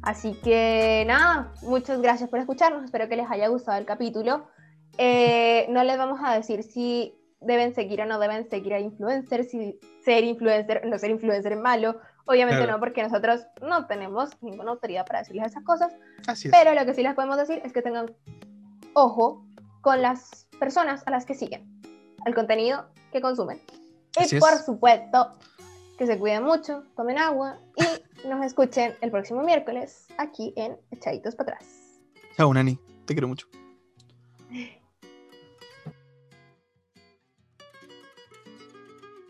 Así 0.03 0.35
que 0.43 1.05
nada, 1.07 1.53
muchas 1.63 2.01
gracias 2.01 2.29
por 2.29 2.41
escucharnos. 2.41 2.85
Espero 2.85 3.09
que 3.09 3.17
les 3.17 3.31
haya 3.31 3.49
gustado 3.49 3.79
el 3.79 3.85
capítulo. 3.85 4.49
Eh, 4.99 5.67
no 5.71 5.85
les 5.85 5.97
vamos 5.97 6.21
a 6.23 6.35
decir 6.35 6.63
si 6.65 7.15
deben 7.41 7.75
seguir 7.75 8.01
o 8.01 8.07
no 8.07 8.19
deben 8.19 8.49
seguir 8.49 8.75
a 8.75 8.81
influencers, 8.81 9.51
si 9.51 9.79
ser 10.05 10.25
influencer, 10.25 10.83
no 10.87 10.99
ser 10.99 11.11
influencer 11.11 11.53
es 11.53 11.61
malo. 11.61 12.01
Obviamente 12.25 12.67
no, 12.67 12.79
porque 12.79 13.03
nosotros 13.03 13.47
no 13.61 13.87
tenemos 13.87 14.31
ninguna 14.43 14.73
autoridad 14.73 15.07
para 15.07 15.21
decirles 15.21 15.47
esas 15.47 15.65
cosas. 15.65 15.93
Así 16.27 16.49
es. 16.49 16.55
Pero 16.55 16.75
lo 16.75 16.87
que 16.87 16.95
sí 16.95 17.03
les 17.03 17.15
podemos 17.15 17.37
decir 17.37 17.61
es 17.65 17.73
que 17.73 17.83
tengan 17.83 18.15
ojo 18.95 19.45
con 19.81 20.03
las 20.03 20.49
personas 20.59 21.03
a 21.07 21.11
las 21.11 21.27
que 21.27 21.35
siguen, 21.35 21.83
al 22.25 22.35
contenido 22.35 22.87
que 23.13 23.21
consumen. 23.21 23.61
y 24.17 24.39
por 24.39 24.59
supuesto, 24.59 25.33
que 25.99 26.07
se 26.07 26.19
cuiden 26.19 26.45
mucho, 26.45 26.85
tomen 26.97 27.19
agua 27.19 27.59
y 27.77 28.02
nos 28.29 28.45
escuchen 28.45 28.95
el 29.01 29.11
próximo 29.11 29.43
miércoles 29.43 30.07
aquí 30.19 30.53
en 30.57 30.77
Echaditos 30.91 31.35
para 31.35 31.55
atrás. 31.55 32.01
Chao, 32.37 32.53
Nani. 32.53 32.79
Te 33.05 33.15
quiero 33.15 33.29
mucho. 33.29 33.47